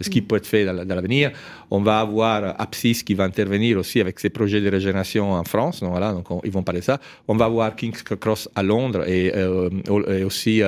ce 0.00 0.10
qui 0.10 0.22
peut 0.22 0.36
être 0.36 0.46
fait 0.46 0.64
dans, 0.64 0.72
l'avenir. 0.72 1.32
On 1.70 1.80
va 1.80 2.00
avoir 2.00 2.60
Apsis 2.60 3.02
qui 3.04 3.14
va 3.14 3.24
intervenir 3.24 3.78
aussi 3.78 4.00
avec 4.00 4.20
ses 4.20 4.30
projets 4.30 4.60
de 4.60 4.68
régénération 4.68 5.32
en 5.32 5.44
France. 5.44 5.80
Donc, 5.80 5.90
voilà, 5.90 6.12
donc 6.12 6.26
ils 6.44 6.52
vont 6.52 6.62
parler 6.62 6.80
de 6.80 6.84
ça. 6.84 7.00
On 7.28 7.36
va 7.36 7.48
voir 7.48 7.74
King's 7.76 8.02
Cross 8.02 8.48
à 8.54 8.62
Londres 8.62 9.04
et, 9.08 9.32
aussi 10.24 10.62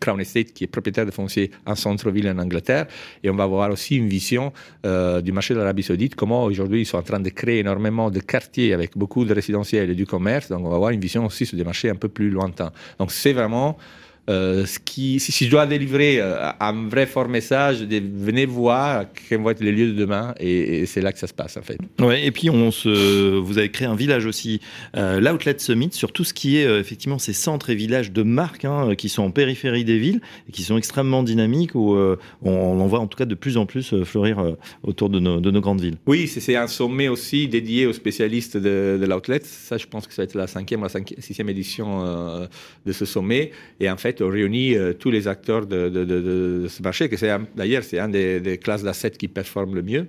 Crown 0.00 0.20
Estate 0.20 0.52
qui 0.52 0.64
est 0.64 0.68
propriétaire 0.68 1.06
de 1.06 1.10
fonciers 1.10 1.50
en 1.66 1.74
centre-ville 1.74 2.28
en 2.28 2.38
Angleterre. 2.38 2.86
Et 3.22 3.30
on 3.30 3.34
va 3.34 3.44
avoir 3.44 3.70
aussi 3.70 3.96
une 3.96 4.08
vision 4.08 4.52
euh, 4.86 5.20
du 5.20 5.32
marché 5.32 5.54
de 5.54 5.58
l'Arabie 5.58 5.82
Saoudite, 5.82 6.14
comment 6.14 6.44
aujourd'hui 6.44 6.82
ils 6.82 6.86
sont 6.86 6.98
en 6.98 7.02
train 7.02 7.20
de 7.20 7.30
créer 7.30 7.60
énormément 7.60 8.10
de 8.10 8.20
quartiers 8.20 8.72
avec 8.72 8.96
beaucoup 8.96 9.24
de 9.24 9.34
résidentiels 9.34 9.90
et 9.90 9.94
du 9.94 10.06
commerce. 10.06 10.48
Donc 10.48 10.64
on 10.64 10.70
va 10.70 10.76
avoir 10.76 10.90
une 10.90 11.00
vision 11.00 11.26
aussi 11.26 11.46
sur 11.46 11.56
des 11.56 11.64
marchés 11.64 11.90
un 11.90 11.96
peu 11.96 12.08
plus 12.08 12.30
lointains. 12.30 12.72
Donc 12.98 13.12
c'est 13.12 13.32
vraiment 13.32 13.78
euh, 14.28 14.66
ce 14.66 14.78
qui, 14.78 15.20
si, 15.20 15.44
je 15.44 15.50
dois 15.50 15.66
délivrer 15.66 16.20
euh, 16.20 16.50
un 16.60 16.88
vrai 16.88 17.06
fort 17.06 17.28
message, 17.28 17.82
venez 17.82 18.44
voir 18.44 19.06
quels 19.28 19.40
vont 19.40 19.50
être 19.50 19.60
les 19.60 19.72
lieux 19.72 19.92
de 19.92 19.98
demain, 19.98 20.34
et, 20.38 20.84
c'est 20.86 21.00
là 21.00 21.12
que 21.12 21.18
ça 21.18 21.26
se 21.26 21.32
passe 21.32 21.56
en 21.56 21.62
fait. 21.62 21.78
Ouais, 21.98 22.26
et 22.26 22.30
puis 22.30 22.50
on 22.50 22.70
se, 22.70 23.36
vous 23.38 23.58
avez 23.58 23.70
créé 23.70 23.88
un 23.88 23.94
village 23.94 24.26
aussi, 24.26 24.60
euh, 24.96 25.20
l'Outlet 25.20 25.58
Summit, 25.58 25.90
sur 25.92 26.12
tout 26.12 26.24
ce 26.24 26.34
qui 26.34 26.58
est 26.58 26.66
euh, 26.66 26.80
effectivement 26.80 27.18
ces 27.18 27.32
centres 27.32 27.70
et 27.70 27.74
villages 27.74 28.12
de 28.12 28.22
marques 28.22 28.66
hein, 28.66 28.94
qui 28.96 29.08
sont 29.08 29.22
en 29.22 29.30
périphérie 29.30 29.84
des 29.84 29.98
villes 29.98 30.20
et 30.48 30.52
qui 30.52 30.62
sont 30.62 30.76
extrêmement 30.76 31.22
dynamiques, 31.22 31.74
où 31.74 31.96
on, 31.96 32.18
on, 32.42 32.80
en 32.80 32.86
voit 32.86 33.00
en 33.00 33.06
tout 33.06 33.16
cas 33.16 33.24
de 33.24 33.34
plus 33.34 33.56
en 33.56 33.64
plus 33.64 34.02
fleurir 34.04 34.56
autour 34.82 35.08
de 35.08 35.20
nos, 35.20 35.40
de 35.40 35.50
nos, 35.50 35.60
grandes 35.60 35.80
villes. 35.80 35.96
Oui, 36.06 36.28
c'est 36.28 36.56
un 36.56 36.66
sommet 36.66 37.08
aussi 37.08 37.48
dédié 37.48 37.86
aux 37.86 37.92
spécialistes 37.92 38.56
de, 38.56 38.98
de 39.00 39.06
l'Outlet. 39.06 39.40
Ça, 39.42 39.78
je 39.78 39.86
pense 39.86 40.06
que 40.06 40.12
ça 40.12 40.22
va 40.22 40.24
être 40.24 40.34
la 40.34 40.46
cinquième 40.46 40.82
ou 40.82 40.84
la 40.84 40.90
sixième 41.18 41.48
édition 41.48 42.46
de 42.86 42.92
ce 42.92 43.04
sommet. 43.04 43.52
Et 43.80 43.90
en 43.90 43.96
fait, 43.96 44.17
réunit 44.24 44.74
euh, 44.74 44.92
tous 44.92 45.10
les 45.10 45.28
acteurs 45.28 45.66
de, 45.66 46.66
ce 46.68 46.82
marché, 46.82 47.08
que 47.08 47.16
c'est 47.16 47.30
d'ailleurs 47.56 47.84
c'est 47.84 47.98
un 47.98 48.08
des, 48.08 48.58
classes 48.62 48.82
d'assets 48.82 49.10
qui 49.10 49.28
performent 49.28 49.74
le 49.74 49.82
mieux. 49.82 50.06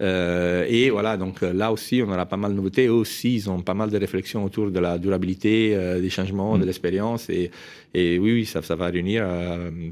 Euh, 0.00 0.64
et 0.68 0.90
voilà, 0.90 1.16
donc 1.16 1.42
euh, 1.42 1.52
là 1.52 1.72
aussi, 1.72 2.02
on 2.02 2.10
aura 2.10 2.26
pas 2.26 2.36
mal 2.36 2.52
de 2.52 2.56
nouveautés. 2.56 2.86
Eux 2.86 2.92
aussi, 2.92 3.34
ils 3.34 3.50
ont 3.50 3.60
pas 3.60 3.74
mal 3.74 3.90
de 3.90 3.98
réflexions 3.98 4.44
autour 4.44 4.70
de 4.70 4.80
la 4.80 4.98
durabilité, 4.98 5.76
des 6.00 6.10
changements, 6.10 6.56
de 6.56 6.62
mm. 6.62 6.66
l'expérience. 6.66 7.30
Et, 7.30 7.50
et, 7.94 8.18
oui, 8.18 8.32
oui, 8.32 8.46
ça, 8.46 8.62
ça 8.62 8.76
va 8.76 8.86
réunir 8.86 9.26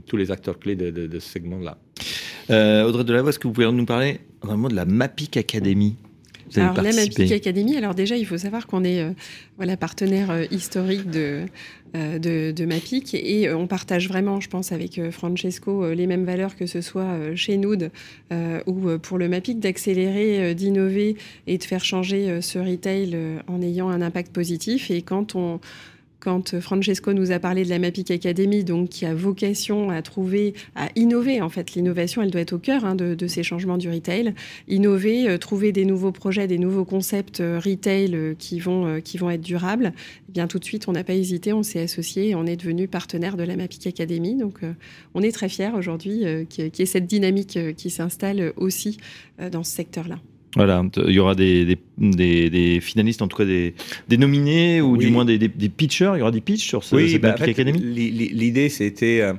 tous 0.07 0.17
les 0.17 0.31
acteurs 0.31 0.59
clés 0.59 0.77
de, 0.77 1.19
ce 1.19 1.29
segment-là. 1.29 1.77
Audrey 2.87 3.05
Delavoye, 3.05 3.31
est-ce 3.31 3.39
que 3.39 3.47
vous 3.47 3.53
pouvez 3.53 3.71
nous 3.71 3.85
parler 3.85 4.21
vraiment 4.43 4.69
de 4.69 4.75
la 4.75 4.85
MAPIC 4.85 5.37
Academy? 5.37 5.97
Alors, 6.57 6.81
la 6.81 6.93
MAPIC 6.93 7.33
Academy, 7.33 7.77
alors 7.77 7.95
déjà, 7.95 8.17
il 8.17 8.27
faut 8.27 8.39
savoir 8.39 8.67
qu'on 8.67 8.85
est 8.85 9.05
voilà, 9.57 9.77
partenaire 9.77 10.51
historique 10.53 11.11
de, 11.11 11.47
euh, 11.97 12.19
de, 12.53 12.65
MAPIC 12.67 13.15
et 13.15 13.49
euh, 13.49 13.57
on 13.57 13.67
partage 13.67 14.09
vraiment, 14.09 14.41
je 14.41 14.49
pense, 14.51 14.73
avec 14.73 14.99
euh, 14.99 15.11
Francesco 15.11 15.91
les 15.95 16.07
mêmes 16.07 16.25
valeurs 16.25 16.55
que 16.55 16.67
ce 16.67 16.83
soit 16.83 17.35
chez 17.35 17.57
Nood 17.57 17.91
ou 18.67 18.99
pour 18.99 19.17
le 19.17 19.29
MAPIC, 19.29 19.59
d'accélérer, 19.59 20.55
d'innover 20.55 21.17
et 21.47 21.57
de 21.57 21.65
faire 21.65 21.85
changer 21.85 22.43
ce 22.43 22.59
retail 22.59 23.17
en 23.47 23.63
ayant 23.63 23.89
un 23.89 24.03
impact 24.03 24.33
positif. 24.33 24.91
Et 24.91 25.03
quand 25.03 25.35
on 25.35 25.61
quand 26.21 26.59
Francesco 26.61 27.13
nous 27.13 27.31
a 27.31 27.39
parlé 27.39 27.65
de 27.65 27.69
la 27.69 27.79
Mapic 27.79 28.11
Academy, 28.11 28.65
donc 28.65 28.89
qui 28.89 29.07
a 29.07 29.15
vocation 29.15 29.91
à 29.91 30.03
trouver, 30.03 30.55
à 30.75 30.89
innover. 30.97 31.41
En 31.41 31.49
fait, 31.49 31.75
l'innovation, 31.75 32.23
elle 32.23 32.31
doit 32.31 32.41
être 32.41 32.55
au 32.55 32.59
cœur 32.59 32.85
hein, 32.85 32.95
de, 32.95 33.27
ces 33.27 33.43
changements 33.43 33.79
du 33.79 33.91
retail. 33.91 34.35
Innover, 34.69 35.29
euh, 35.29 35.39
trouver 35.39 35.73
des 35.73 35.85
nouveaux 35.85 36.13
projets, 36.13 36.47
des 36.47 36.59
nouveaux 36.59 36.85
concepts 36.85 37.41
euh, 37.41 37.61
retail 37.63 38.15
euh, 38.15 38.35
qui 38.39 38.59
vont 38.59 39.01
qui 39.03 39.19
vont 39.19 39.31
être 39.31 39.41
durables. 39.41 39.93
Eh 40.29 40.33
bien, 40.33 40.47
tout 40.47 40.59
de 40.59 40.65
suite, 40.65 40.89
on 40.89 40.93
n'a 40.93 41.05
pas 41.05 41.15
hésité, 41.15 41.53
on 41.53 41.63
s'est 41.63 41.81
associé 41.81 42.31
et 42.31 42.35
on 42.35 42.47
est 42.47 42.57
devenu 42.57 42.89
partenaire 42.89 43.37
de 43.37 43.43
la 43.45 43.57
Mapic 43.57 43.87
Academy. 43.87 44.35
Donc, 44.35 44.61
on 45.15 45.23
est 45.23 45.33
très 45.33 45.49
fiers 45.49 45.73
aujourd'hui 45.75 46.25
qu'il 46.49 46.65
y 46.67 46.83
ait 46.83 46.87
cette 46.87 47.07
dynamique 47.07 47.59
qui 47.77 47.91
s'installe 47.91 48.53
aussi 48.57 48.99
dans 49.51 49.65
ce 49.65 49.73
secteur-là. 49.73 50.19
Voilà, 50.59 50.85
il 51.07 51.13
y 51.13 51.19
aura 51.19 51.35
des, 51.35 51.79
des, 51.99 52.81
finalistes, 52.81 53.23
en 53.23 53.29
tout 53.29 53.37
cas 53.37 53.45
des, 53.45 53.75
nominés, 54.17 54.81
ou 54.81 54.97
du 54.97 55.11
moins 55.11 55.25
des, 55.25 55.39
pitchers. 55.69 56.13
Il 56.15 56.19
y 56.19 56.23
aura 56.23 56.33
des 56.33 56.41
pitchs 56.41 56.67
sur 56.67 56.83
ce, 56.85 56.97
oui, 56.97 57.11
cette 57.11 57.23
bah, 57.23 57.37
Academy? 57.39 57.79
L'idée, 57.79 58.69
c'était. 58.69 59.21
Euh, 59.21 59.35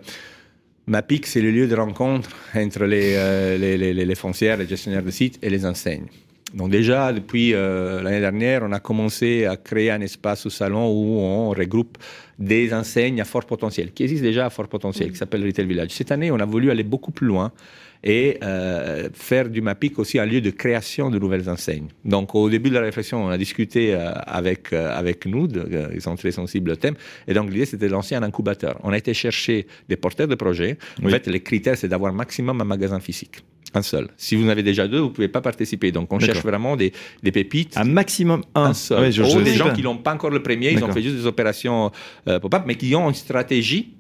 MAPIC, 0.88 1.28
c'est 1.28 1.42
le 1.42 1.52
lieu 1.52 1.68
de 1.68 1.76
rencontre 1.76 2.32
entre 2.56 2.80
euh, 2.82 3.58
les, 3.58 3.94
les, 3.94 4.16
foncières, 4.16 4.58
les 4.58 4.68
gestionnaires 4.68 5.04
de 5.04 5.12
sites 5.12 5.38
et 5.44 5.50
les 5.50 5.64
enseignes. 5.64 6.08
Donc 6.56 6.72
déjà, 6.72 7.14
depuis 7.14 7.54
euh, 7.54 8.02
l'année 8.02 8.20
dernière, 8.20 8.64
on 8.64 8.72
a 8.72 8.80
commencé 8.80 9.46
à 9.46 9.56
créer 9.56 9.92
un 9.92 10.02
espace 10.02 10.48
au 10.48 10.50
salon 10.50 10.88
où 10.88 11.20
on 11.20 11.50
regroupe 11.52 12.00
des 12.40 12.74
enseignes 12.74 13.22
à 13.22 13.26
fort 13.26 13.46
potentiel, 13.46 13.92
qui 13.92 14.02
existent 14.02 14.26
déjà 14.26 14.48
à 14.48 14.50
fort 14.50 14.68
potentiel, 14.68 15.12
qui 15.12 15.18
s'appelle 15.18 15.46
Retail 15.46 15.68
Village. 15.68 15.92
Cette 15.92 16.12
année, 16.12 16.32
on 16.32 16.40
a 16.40 16.46
voulu 16.46 16.72
aller 16.72 16.84
beaucoup 16.84 17.12
plus 17.12 17.28
loin 17.28 17.52
et 18.04 18.38
euh, 18.44 19.10
faire 19.14 19.50
du 19.50 19.62
MAPIC 19.62 20.00
aussi 20.00 20.20
un 20.20 20.26
lieu 20.26 20.42
de 20.42 20.50
création 20.50 21.10
de 21.10 21.20
nouvelles 21.20 21.50
enseignes. 21.50 21.88
Donc 22.06 22.34
au 22.36 22.50
début 22.50 22.70
de 22.70 22.76
la 22.76 22.82
réflexion, 22.82 23.26
on 23.26 23.30
a 23.30 23.38
discuté 23.38 23.94
euh, 23.94 24.12
avec, 24.26 24.72
euh, 24.72 24.98
avec 24.98 25.26
Nood, 25.26 25.90
ils 25.94 26.02
sont 26.02 26.16
très 26.16 26.32
sensibles 26.32 26.72
au 26.72 26.76
thème, 26.76 26.96
et 27.28 27.34
donc 27.34 27.50
l'idée 27.52 27.66
c'était 27.66 27.88
de 27.88 27.92
lancer 27.92 28.16
un 28.16 28.24
incubateur. 28.24 28.80
On 28.84 28.92
a 28.92 28.98
été 28.98 29.14
chercher 29.14 29.68
des 29.90 29.98
porteurs 29.98 30.28
de 30.28 30.36
projets. 30.36 30.78
En 31.04 31.10
fait, 31.10 31.28
les 31.28 31.42
critères 31.42 31.78
c'est 31.78 31.88
d'avoir 31.88 32.14
maximum 32.14 32.62
un 32.62 32.66
magasin 32.66 33.00
physique. 33.00 33.44
Un 33.76 33.84
seul. 33.84 34.08
Si 34.18 34.36
vous 34.36 34.46
en 34.48 34.50
avez 34.50 34.64
déjà 34.64 34.88
deux, 34.88 34.98
vous 34.98 35.10
ne 35.10 35.14
pouvez 35.14 35.28
pas 35.28 35.42
participer. 35.42 35.92
Donc, 35.92 36.12
on 36.12 36.18
cherche 36.18 36.42
vraiment 36.42 36.76
des, 36.76 36.92
des, 37.22 37.32
pépites. 37.32 37.78
Un 37.78 37.84
maximum 37.84 38.42
un. 38.56 38.74
seul. 38.74 39.12
Ou 39.22 39.42
des 39.44 39.54
gens 39.54 39.72
qui 39.74 39.84
n'ont 39.84 39.98
pas 39.98 40.12
encore 40.12 40.32
le 40.32 40.42
premier, 40.42 40.72
ils 40.72 40.84
ont 40.84 40.92
fait 40.92 41.04
juste 41.04 41.18
des 41.18 41.28
opérations 41.28 41.92
pop-up, 42.26 42.64
mais 42.66 42.74
qui 42.74 42.96
ont 42.96 43.08
une 43.08 43.14
stratégie 43.14 43.94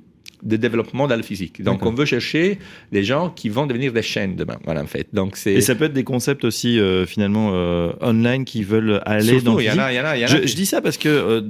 de 0.43 0.55
développement 0.55 1.07
dans 1.07 1.15
le 1.15 1.23
physique. 1.23 1.61
Donc, 1.61 1.85
on 1.85 1.91
veut 1.91 2.05
chercher 2.05 2.59
des 2.91 3.03
gens 3.03 3.29
qui 3.29 3.49
vont 3.49 3.65
devenir 3.65 3.93
des 3.93 4.01
chaînes 4.01 4.35
demain. 4.35 4.57
Voilà, 4.65 4.81
en 4.81 4.87
fait. 4.87 5.07
Donc, 5.13 5.37
c'est... 5.37 5.53
Et 5.53 5.61
ça 5.61 5.75
peut 5.75 5.85
être 5.85 5.93
des 5.93 6.03
concepts 6.03 6.43
aussi, 6.45 6.79
euh, 6.79 7.05
finalement, 7.05 7.51
euh, 7.53 7.91
online 8.01 8.45
qui 8.45 8.63
veulent 8.63 9.01
aller 9.05 9.41
dans 9.41 9.55
le 9.55 9.63
y 9.63 9.71
en 9.71 9.77
a, 9.77 9.91
y 9.91 9.99
en 9.99 10.05
a, 10.05 10.17
y 10.17 10.23
en 10.23 10.27
a 10.27 10.29
je, 10.29 10.47
je, 10.47 10.55
dis 10.55 10.65
ça 10.65 10.81
parce 10.81 10.97
que 10.97 11.09
euh, 11.09 11.41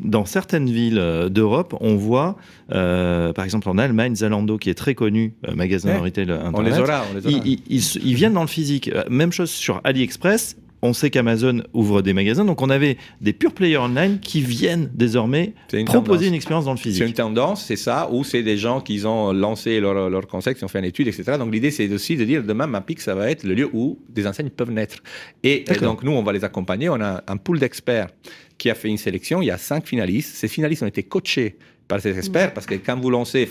dans 0.00 0.24
certaines 0.24 0.70
villes 0.70 1.28
d'Europe, 1.30 1.76
on 1.80 1.96
voit, 1.96 2.36
par 2.68 3.44
exemple, 3.44 3.68
en 3.68 3.78
Allemagne, 3.78 4.14
Zalando, 4.14 4.58
qui 4.58 4.70
est 4.70 4.74
très 4.74 4.94
connu, 4.94 5.34
magasin 5.54 5.98
retail 5.98 6.30
internet. 6.30 6.54
On 6.54 6.62
les 6.62 6.78
aura, 6.78 7.04
on 7.10 7.16
les 7.16 7.26
aura. 7.26 7.44
Ils, 7.44 7.60
ils, 7.68 7.82
ils 8.04 8.14
viennent 8.14 8.34
dans 8.34 8.42
le 8.42 8.48
physique. 8.48 8.90
Même 9.10 9.32
chose 9.32 9.50
sur 9.50 9.80
AliExpress 9.84 10.56
on 10.82 10.92
sait 10.92 11.10
qu'Amazon 11.10 11.62
ouvre 11.72 12.02
des 12.02 12.12
magasins, 12.12 12.44
donc 12.44 12.62
on 12.62 12.70
avait 12.70 12.96
des 13.20 13.32
pure 13.32 13.52
players 13.52 13.78
online 13.78 14.20
qui 14.20 14.40
viennent 14.40 14.90
désormais 14.94 15.54
proposer 15.86 16.28
une 16.28 16.34
expérience 16.34 16.66
dans 16.66 16.72
le 16.72 16.78
physique. 16.78 17.02
C'est 17.02 17.08
une 17.08 17.14
tendance, 17.14 17.64
c'est 17.64 17.76
ça, 17.76 18.08
ou 18.12 18.24
c'est 18.24 18.42
des 18.42 18.56
gens 18.56 18.80
qui 18.80 19.04
ont 19.04 19.32
lancé 19.32 19.80
leur, 19.80 20.26
concept, 20.26 20.58
qui 20.58 20.64
ont 20.64 20.68
fait 20.68 20.78
une 20.78 20.84
étude, 20.84 21.08
etc. 21.08 21.38
Donc 21.38 21.52
l'idée, 21.52 21.70
c'est 21.70 21.92
aussi 21.92 22.16
de 22.16 22.24
dire 22.24 22.42
demain, 22.44 22.66
Mapic, 22.66 23.00
ça 23.00 23.14
va 23.14 23.30
être 23.30 23.44
le 23.44 23.54
lieu 23.54 23.68
où 23.72 23.98
des 24.08 24.26
enseignes 24.26 24.50
peuvent 24.50 24.70
naître. 24.70 24.96
Et 25.42 25.64
donc 25.80 26.02
nous, 26.02 26.12
on 26.12 26.22
va 26.22 26.32
les 26.32 26.44
accompagner. 26.44 26.88
On 26.88 27.00
a 27.00 27.22
un 27.26 27.36
pool 27.36 27.58
d'experts 27.58 28.08
qui 28.56 28.70
a 28.70 28.74
fait 28.74 28.88
une 28.88 28.98
sélection. 28.98 29.42
Il 29.42 29.46
y 29.46 29.50
a 29.50 29.58
cinq 29.58 29.86
finalistes. 29.86 30.34
Ces 30.34 30.48
finalistes 30.48 30.82
ont 30.82 30.86
été 30.86 31.02
coachés 31.02 31.56
par 31.88 32.00
ces 32.02 32.16
experts, 32.16 32.52
parce 32.52 32.66
que 32.66 32.74
quand 32.74 33.00
vous 33.00 33.08
lancez, 33.08 33.48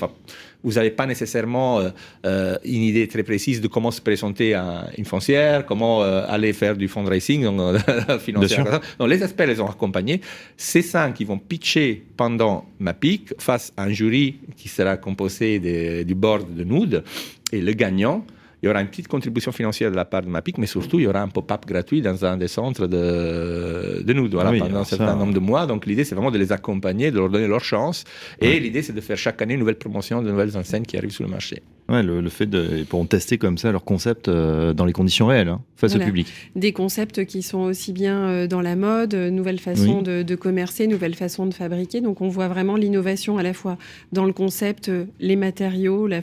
vous 0.64 0.74
n'avez 0.74 0.92
pas 0.92 1.08
nécessairement 1.08 1.80
euh, 1.80 1.90
euh, 2.26 2.56
une 2.64 2.84
idée 2.84 3.08
très 3.08 3.24
précise 3.24 3.60
de 3.60 3.68
comment 3.68 3.90
se 3.90 4.00
présenter 4.00 4.54
à 4.54 4.90
une 4.96 5.06
foncière, 5.06 5.66
comment 5.66 6.04
euh, 6.04 6.24
aller 6.28 6.54
faire 6.54 6.78
du 6.78 6.88
fundraising 6.88 7.44
donc, 7.44 7.78
financier. 8.20 8.64
Donc 9.00 9.10
les 9.10 9.24
experts 9.24 9.48
les 9.48 9.60
ont 9.60 9.68
accompagnés. 9.68 10.22
Ces 10.56 10.84
cinq 10.84 11.16
qui 11.16 11.26
vont 11.26 11.40
pitcher 11.40 12.04
pendant 12.16 12.66
ma 12.80 12.94
pique 12.94 13.34
face 13.40 13.74
à 13.76 13.84
un 13.84 13.90
jury 13.90 14.40
qui 14.56 14.70
sera 14.70 14.98
composé 14.98 15.60
du 16.04 16.16
board 16.16 16.54
de 16.54 16.64
Nude 16.64 17.04
et 17.52 17.62
le 17.62 17.74
gagnant 17.74 18.24
il 18.62 18.66
y 18.66 18.70
aura 18.70 18.82
une 18.82 18.88
petite 18.88 19.08
contribution 19.08 19.52
financière 19.52 19.92
de 19.92 19.96
la 19.96 20.06
part 20.06 20.24
de 20.24 20.30
MAPIC, 20.30 20.58
mais 20.58 20.66
surtout, 20.66 21.00
il 21.00 21.04
y 21.04 21.08
aura 21.08 21.22
un 21.22 21.28
pop-up 21.28 21.66
gratuit 21.68 22.02
dans 22.02 22.26
un 22.26 22.38
des 22.38 22.48
centres 22.48 22.88
de, 22.88 24.02
de 24.02 24.14
nous 24.14 24.30
voilà, 24.32 24.52
pendant 24.58 24.80
un 24.80 24.84
certain 24.84 25.16
nombre 25.16 25.34
de 25.34 25.40
mois. 25.40 25.68
Donc, 25.68 25.86
l'idée, 25.86 26.04
c'est 26.04 26.16
vraiment 26.16 26.32
de 26.32 26.40
les 26.40 26.52
accompagner, 26.52 27.12
de 27.12 27.18
leur 27.18 27.30
donner 27.30 27.48
leur 27.48 27.64
chance. 27.64 28.04
Et 28.42 28.60
l'idée, 28.60 28.82
c'est 28.82 28.94
de 28.94 29.02
faire 29.02 29.18
chaque 29.18 29.42
année 29.42 29.54
une 29.54 29.60
nouvelle 29.60 29.76
promotion 29.76 30.24
de 30.24 30.32
nouvelles 30.32 30.58
enseignes 30.58 30.86
qui 30.86 30.98
arrivent 30.98 31.12
sur 31.12 31.24
le 31.24 31.30
marché. 31.30 31.62
Ouais, 31.90 32.04
le, 32.04 32.30
fait 32.30 32.48
de 32.48 32.84
pourront 32.84 33.06
tester 33.06 33.38
comme 33.38 33.58
ça 33.58 33.72
leur 33.72 33.86
concept 33.86 34.28
euh, 34.28 34.74
dans 34.74 34.84
les 34.84 34.92
conditions 34.92 35.28
réelles 35.28 35.48
hein, 35.48 35.62
face 35.78 35.96
au 35.96 36.00
public. 36.00 36.28
Des 36.56 36.74
concepts 36.74 37.26
qui 37.26 37.42
sont 37.42 37.60
aussi 37.60 37.94
bien 37.94 38.28
euh, 38.28 38.48
dans 38.48 38.60
la 38.60 38.76
mode, 38.76 39.14
euh, 39.14 39.30
nouvelles 39.30 39.60
façons 39.60 40.02
de, 40.02 40.22
de, 40.22 40.36
commercer, 40.36 40.88
nouvelles 40.88 41.16
façons 41.16 41.46
de 41.46 41.54
fabriquer. 41.54 42.02
Donc 42.02 42.20
on 42.20 42.28
voit 42.28 42.50
vraiment 42.50 42.76
l'innovation 42.76 43.38
à 43.38 43.44
la 43.44 43.54
fois 43.54 43.78
dans 44.12 44.26
le 44.26 44.34
concept, 44.34 44.92
les 45.20 45.38
matériaux, 45.38 46.08
la 46.08 46.22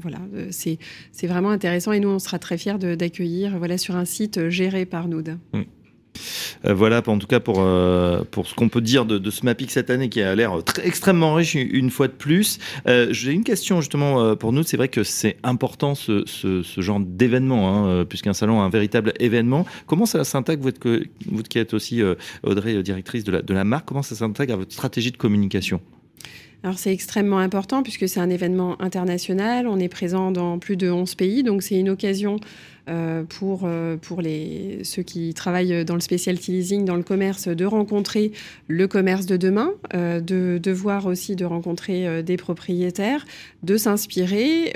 voilà, 0.00 0.18
c'est 0.50 0.78
c'est 1.10 1.26
vraiment 1.26 1.50
intéressant 1.50 1.92
et 1.92 1.98
nous 1.98 2.08
on 2.08 2.18
sera 2.20 2.38
très 2.38 2.56
fiers 2.56 2.78
d'accueillir 2.78 3.58
voilà 3.58 3.78
sur 3.78 3.96
un 3.96 4.04
site 4.04 4.48
géré 4.48 4.84
par 4.84 5.08
Nood. 5.08 5.38
Mm. 5.52 5.62
Euh, 6.66 6.74
voilà, 6.74 7.02
en 7.06 7.18
tout 7.18 7.26
cas 7.26 7.40
pour, 7.40 7.56
euh, 7.58 8.22
pour 8.30 8.46
ce 8.46 8.54
qu'on 8.54 8.68
peut 8.68 8.80
dire 8.80 9.04
de, 9.04 9.30
ce 9.30 9.44
MAPIC 9.44 9.70
cette 9.70 9.90
année 9.90 10.08
qui 10.08 10.20
a 10.22 10.34
l'air 10.34 10.52
extrêmement 10.82 11.34
riche 11.34 11.54
une 11.54 11.90
fois 11.90 12.08
de 12.08 12.12
plus. 12.12 12.58
Euh, 12.86 13.08
j'ai 13.10 13.32
une 13.32 13.44
question 13.44 13.80
justement 13.80 14.36
pour 14.36 14.52
nous. 14.52 14.62
C'est 14.62 14.76
vrai 14.76 14.88
que 14.88 15.04
c'est 15.04 15.36
important 15.42 15.94
ce, 15.94 16.24
ce, 16.26 16.62
genre 16.80 17.00
d'événement, 17.00 17.88
hein, 17.88 18.04
puisqu'un 18.04 18.32
salon 18.32 18.60
est 18.60 18.64
un 18.64 18.70
véritable 18.70 19.12
événement. 19.20 19.66
Comment 19.86 20.06
ça 20.06 20.24
s'intègre, 20.24 20.62
vous, 20.62 20.98
vous, 21.26 21.42
qui 21.42 21.58
êtes 21.58 21.74
aussi 21.74 22.02
Audrey, 22.42 22.82
directrice 22.82 23.24
de 23.24 23.32
la, 23.32 23.42
de 23.42 23.54
la 23.54 23.64
marque, 23.64 23.86
comment 23.86 24.02
ça 24.02 24.14
s'intègre 24.14 24.54
à 24.54 24.56
votre 24.56 24.72
stratégie 24.72 25.10
de 25.10 25.16
communication? 25.16 25.80
Alors 26.62 26.78
c'est 26.78 26.92
extrêmement 26.92 27.38
important 27.38 27.82
puisque 27.82 28.06
c'est 28.06 28.20
un 28.20 28.28
événement 28.28 28.80
international, 28.82 29.66
on 29.66 29.78
est 29.78 29.88
présent 29.88 30.30
dans 30.30 30.58
plus 30.58 30.76
de 30.76 30.90
11 30.90 31.14
pays, 31.14 31.42
donc 31.42 31.62
c'est 31.62 31.78
une 31.78 31.88
occasion 31.88 32.38
pour, 33.28 33.62
euh, 33.64 33.96
pour 33.96 34.20
les, 34.20 34.80
ceux 34.84 35.02
qui 35.02 35.32
travaillent 35.34 35.84
dans 35.84 35.94
le 35.94 36.00
specialty 36.00 36.52
leasing, 36.52 36.84
dans 36.84 36.96
le 36.96 37.02
commerce, 37.02 37.48
de 37.48 37.64
rencontrer 37.64 38.32
le 38.68 38.88
commerce 38.88 39.26
de 39.26 39.36
demain, 39.36 39.72
euh, 39.94 40.20
de, 40.20 40.58
de, 40.62 40.72
voir 40.72 41.06
aussi 41.06 41.36
de 41.36 41.44
rencontrer 41.44 42.22
des 42.22 42.36
propriétaires, 42.36 43.24
de 43.62 43.76
s'inspirer 43.76 44.72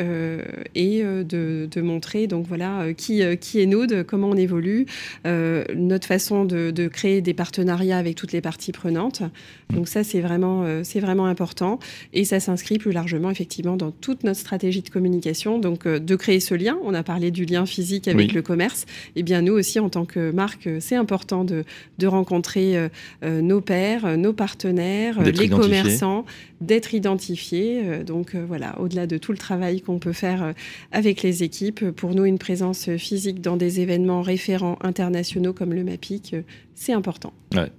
et 0.75 1.03
de, 1.03 1.69
de, 1.71 1.81
montrer 1.81 2.27
donc 2.27 2.47
voilà 2.47 2.93
qui, 2.95 3.23
qui 3.39 3.61
est 3.61 3.67
Node, 3.67 4.05
comment 4.07 4.31
on 4.31 4.37
évolue, 4.37 4.87
notre 5.25 6.07
façon 6.07 6.45
de, 6.45 6.71
de, 6.71 6.89
créer 6.89 7.21
des 7.21 7.35
partenariats 7.35 7.99
avec 7.99 8.17
toutes 8.17 8.33
les 8.33 8.41
parties 8.41 8.73
prenantes. 8.73 9.23
Donc 9.71 9.89
ça 9.89 10.05
c'est 10.05 10.21
vraiment, 10.21 10.65
c'est 10.83 11.01
vraiment 11.01 11.27
important 11.27 11.79
et 12.13 12.25
ça 12.25 12.41
s'inscrit 12.41 12.79
plus 12.79 12.93
largement 12.93 13.31
effectivement 13.31 13.77
dans 13.77 13.91
toute 13.91 14.25
notre 14.25 14.41
stratégie 14.41 14.83
de 14.83 14.91
communication. 14.91 15.59
Donc 15.59 15.87
de 15.87 16.17
créer 16.17 16.41
ce 16.41 16.55
lien, 16.55 16.79
on 16.83 16.95
a 16.95 17.03
parlé 17.03 17.31
du 17.31 17.45
lien 17.45 17.67
physique 17.67 18.04
avec 18.11 18.33
le 18.33 18.43
commerce, 18.43 18.87
eh 19.17 19.23
bien 19.23 19.43
nous 19.43 19.53
aussi 19.53 19.79
en 19.79 19.89
tant 19.89 20.05
que 20.05 20.31
marque, 20.31 20.69
c'est 20.81 20.97
important 20.97 21.45
de, 21.45 21.65
de 21.99 22.07
rencontrer 22.07 22.77
euh, 22.77 22.89
euh, 23.23 23.41
nos 23.41 23.61
pairs, 23.61 24.17
nos 24.17 24.33
partenaires, 24.33 25.23
les 25.23 25.49
commerçants, 25.49 26.25
d'être 26.61 26.95
identifiés. 26.95 27.83
Euh, 27.85 28.05
donc 28.05 28.35
voilà, 28.37 28.81
au-delà 28.81 29.07
de 29.07 29.19
tout 29.19 29.33
le 29.33 29.39
travail 29.39 29.81
qu'on 29.81 29.99
peut 29.99 30.13
faire 30.13 30.55
avec 30.93 31.23
les 31.23 31.43
équipes, 31.43 31.91
pour 31.91 32.15
nous 32.15 32.25
une 32.25 32.39
présence 32.39 32.91
physique 32.97 33.41
dans 33.41 33.57
des 33.57 33.81
événements 33.81 34.23
référents 34.23 34.79
internationaux 34.83 35.53
comme 35.53 35.73
le 35.75 35.85
MAPIC, 35.85 36.37
c'est 36.75 36.93
important. 36.93 37.33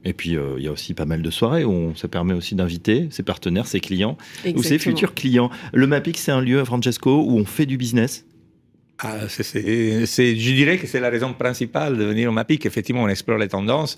Et 0.05 0.13
puis, 0.13 0.37
il 0.57 0.63
y 0.63 0.67
a 0.67 0.71
aussi 0.71 0.93
pas 0.93 1.05
mal 1.05 1.21
de 1.21 1.29
soirées 1.29 1.65
où 1.65 1.93
ça 1.95 2.07
permet 2.07 2.33
aussi 2.33 2.55
d'inviter 2.55 3.07
ses 3.11 3.23
partenaires, 3.23 3.67
ses 3.67 3.81
clients 3.81 4.17
ou 4.55 4.63
ses 4.63 4.79
futurs 4.79 5.13
clients. 5.13 5.49
Le 5.73 5.85
MAPIC, 5.87 6.17
c'est 6.17 6.31
un 6.31 6.41
lieu, 6.41 6.63
Francesco, 6.63 7.23
où 7.23 7.37
on 7.37 7.45
fait 7.45 7.65
du 7.65 7.77
business 7.77 8.25
ah, 8.99 9.27
je 9.27 10.53
dirais 10.53 10.77
que 10.77 10.87
c'est 10.87 10.99
la 10.99 11.09
raison 11.09 11.33
principale 11.33 11.97
de 11.97 12.03
venir 12.05 12.29
au 12.29 12.31
MAPIC. 12.31 12.65
Effectivement, 12.65 13.03
on 13.03 13.09
explore 13.09 13.37
les 13.37 13.49
tendances, 13.49 13.97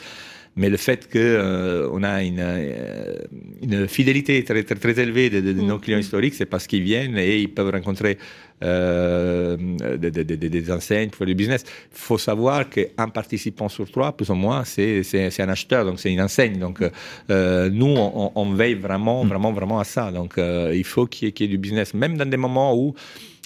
mais 0.58 0.70
le 0.70 0.78
fait 0.78 1.08
qu'on 1.08 1.20
euh, 1.20 2.02
a 2.02 2.24
une, 2.24 2.40
euh, 2.40 3.20
une, 3.62 3.88
fidélité 3.88 4.44
très, 4.44 4.64
très, 4.64 4.76
très 4.76 5.00
élevée 5.00 5.30
de, 5.30 5.54
nos 5.54 5.78
mm. 5.78 5.82
clients 5.82 6.00
historiques, 6.00 6.34
c'est 6.34 6.48
parce 6.48 6.66
qu'ils 6.66 6.82
viennent 6.82 7.16
et 7.16 7.38
ils 7.38 7.54
peuvent 7.54 7.70
rencontrer 7.70 8.18
euh, 8.64 9.56
des, 9.98 10.10
des, 10.10 10.24
des, 10.24 10.72
enseignes 10.72 11.10
pour 11.10 11.20
faire 11.20 11.28
du 11.28 11.36
business. 11.36 11.64
Il 11.92 11.98
faut 12.00 12.18
savoir 12.18 12.68
qu'un 12.68 13.10
participant 13.10 13.70
sur 13.70 13.90
trois, 13.92 14.18
plus 14.18 14.32
ou 14.32 14.34
moins, 14.34 14.64
c'est 14.64 15.04
un 15.40 15.50
acheteur, 15.50 15.86
donc 15.86 16.00
c'est 16.00 16.12
une 16.12 16.22
enseigne. 16.22 16.58
Donc 16.58 16.82
nous, 17.30 17.96
on, 18.36 18.54
veille 18.54 18.74
vraiment, 18.74 19.24
mm. 19.24 19.28
vraiment, 19.28 19.54
vraiment 19.54 19.80
à 19.80 19.84
ça. 19.84 20.12
Donc 20.12 20.40
il 20.40 20.84
faut 20.84 21.06
qu'il 21.06 21.28
y, 21.40 21.44
ait 21.44 21.48
du 21.48 21.60
business, 21.60 21.94
même 21.94 22.18
dans 22.18 22.28
des 22.28 22.38
moments 22.38 22.76
où 22.76 22.96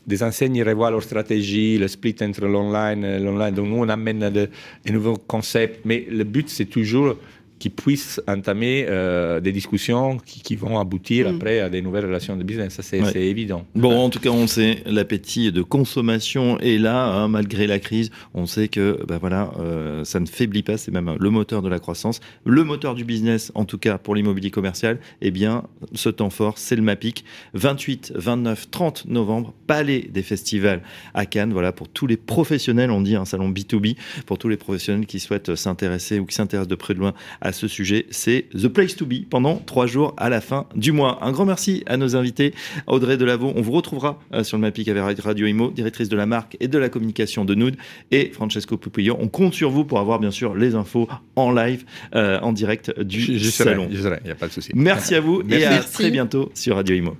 des 0.07 0.23
enseignes 0.23 0.63
revoient 0.63 0.91
leur 0.91 1.03
stratégie, 1.03 1.77
le 1.77 1.87
split 1.87 2.15
entre 2.21 2.45
l'online 2.45 3.03
et 3.03 3.19
l'online. 3.19 3.53
Donc 3.53 3.67
nous, 3.67 3.77
on 3.77 3.89
amène 3.89 4.29
des 4.29 4.91
nouveaux 4.91 5.17
concepts, 5.17 5.81
mais 5.85 6.05
le 6.09 6.23
but, 6.23 6.49
c'est 6.49 6.65
toujours 6.65 7.17
qui 7.61 7.69
puissent 7.69 8.19
entamer 8.27 8.87
euh, 8.89 9.39
des 9.39 9.51
discussions 9.51 10.17
qui, 10.17 10.55
vont 10.55 10.79
aboutir 10.79 11.31
mm. 11.31 11.35
après 11.35 11.59
à 11.59 11.69
des 11.69 11.83
nouvelles 11.83 12.05
relations 12.05 12.35
de 12.35 12.41
business. 12.43 12.73
Ça, 12.73 12.81
c'est 12.81 13.21
évident. 13.21 13.65
Bon, 13.75 13.99
en 13.99 14.09
tout 14.09 14.19
cas, 14.19 14.31
on 14.31 14.47
sait, 14.47 14.79
l'appétit 14.87 15.51
de 15.51 15.61
consommation 15.61 16.59
est 16.59 16.79
là, 16.79 17.05
hein, 17.05 17.27
malgré 17.27 17.67
la 17.67 17.77
crise. 17.77 18.09
On 18.33 18.47
sait 18.47 18.67
que 18.67 18.99
bah, 19.07 19.19
voilà, 19.21 19.51
euh, 19.59 20.03
ça 20.03 20.19
ne 20.19 20.25
faiblit 20.25 20.63
pas, 20.63 20.77
c'est 20.77 20.89
même 20.89 21.15
le 21.19 21.29
moteur 21.29 21.61
de 21.61 21.69
la 21.69 21.77
croissance. 21.77 22.19
Le 22.45 22.63
moteur 22.63 22.95
du 22.95 23.03
business, 23.03 23.51
en 23.53 23.65
tout 23.65 23.77
cas 23.77 23.99
pour 23.99 24.15
l'immobilier 24.15 24.49
commercial, 24.49 24.97
eh 25.21 25.29
bien, 25.29 25.63
ce 25.93 26.09
temps 26.09 26.31
fort, 26.31 26.57
c'est 26.57 26.75
le 26.75 26.81
MAPIC. 26.81 27.23
28, 27.53 28.13
29, 28.15 28.71
30 28.71 29.05
novembre, 29.05 29.53
Palais 29.67 30.09
des 30.11 30.23
festivals 30.23 30.81
à 31.13 31.27
Cannes. 31.27 31.53
Voilà, 31.53 31.71
pour 31.71 31.89
tous 31.89 32.07
les 32.07 32.17
professionnels, 32.17 32.89
on 32.89 33.01
dit 33.01 33.15
un 33.15 33.25
salon 33.25 33.51
B2B, 33.51 33.97
pour 34.25 34.39
tous 34.39 34.49
les 34.49 34.57
professionnels 34.57 35.05
qui 35.05 35.19
souhaitent 35.19 35.53
s'intéresser 35.53 36.17
ou 36.17 36.25
qui 36.25 36.33
s'intéressent 36.33 36.67
de 36.67 36.75
près 36.75 36.95
de 36.95 36.99
loin 36.99 37.13
à 37.39 37.50
ce 37.51 37.67
sujet. 37.67 38.05
C'est 38.09 38.45
The 38.53 38.67
Place 38.67 38.95
to 38.95 39.05
Be 39.05 39.25
pendant 39.29 39.55
trois 39.57 39.87
jours 39.87 40.13
à 40.17 40.29
la 40.29 40.41
fin 40.41 40.67
du 40.75 40.91
mois. 40.91 41.19
Un 41.21 41.31
grand 41.31 41.45
merci 41.45 41.83
à 41.85 41.97
nos 41.97 42.15
invités. 42.15 42.53
Audrey 42.87 43.17
Delavaux, 43.17 43.53
on 43.55 43.61
vous 43.61 43.71
retrouvera 43.71 44.19
euh, 44.33 44.43
sur 44.43 44.57
le 44.57 44.61
Mapic 44.61 44.87
avec 44.87 45.19
Radio 45.19 45.47
Imo, 45.47 45.71
directrice 45.71 46.09
de 46.09 46.15
la 46.17 46.25
marque 46.25 46.57
et 46.59 46.67
de 46.67 46.77
la 46.77 46.89
communication 46.89 47.45
de 47.45 47.55
Nude. 47.55 47.77
Et 48.11 48.31
Francesco 48.33 48.77
Pupillo, 48.77 49.15
on 49.19 49.27
compte 49.27 49.53
sur 49.53 49.69
vous 49.69 49.85
pour 49.85 49.99
avoir 49.99 50.19
bien 50.19 50.31
sûr 50.31 50.55
les 50.55 50.75
infos 50.75 51.07
en 51.35 51.51
live, 51.51 51.85
euh, 52.15 52.39
en 52.39 52.53
direct 52.53 52.99
du 52.99 53.39
salon. 53.39 53.87
il 53.91 53.99
n'y 54.25 54.31
a 54.31 54.35
pas 54.35 54.47
de 54.47 54.53
souci. 54.53 54.71
Merci 54.73 55.15
à 55.15 55.21
vous 55.21 55.41
et 55.49 55.65
à 55.65 55.79
très 55.79 56.11
bientôt 56.11 56.51
sur 56.53 56.75
Radio 56.75 56.95
Imo. 56.95 57.17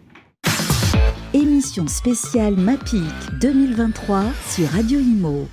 Émission 1.34 1.88
spéciale 1.88 2.58
MAPIC 2.58 3.02
2023 3.39 4.26
sur 4.50 4.67
Radio 4.67 5.00
Imo. 5.00 5.48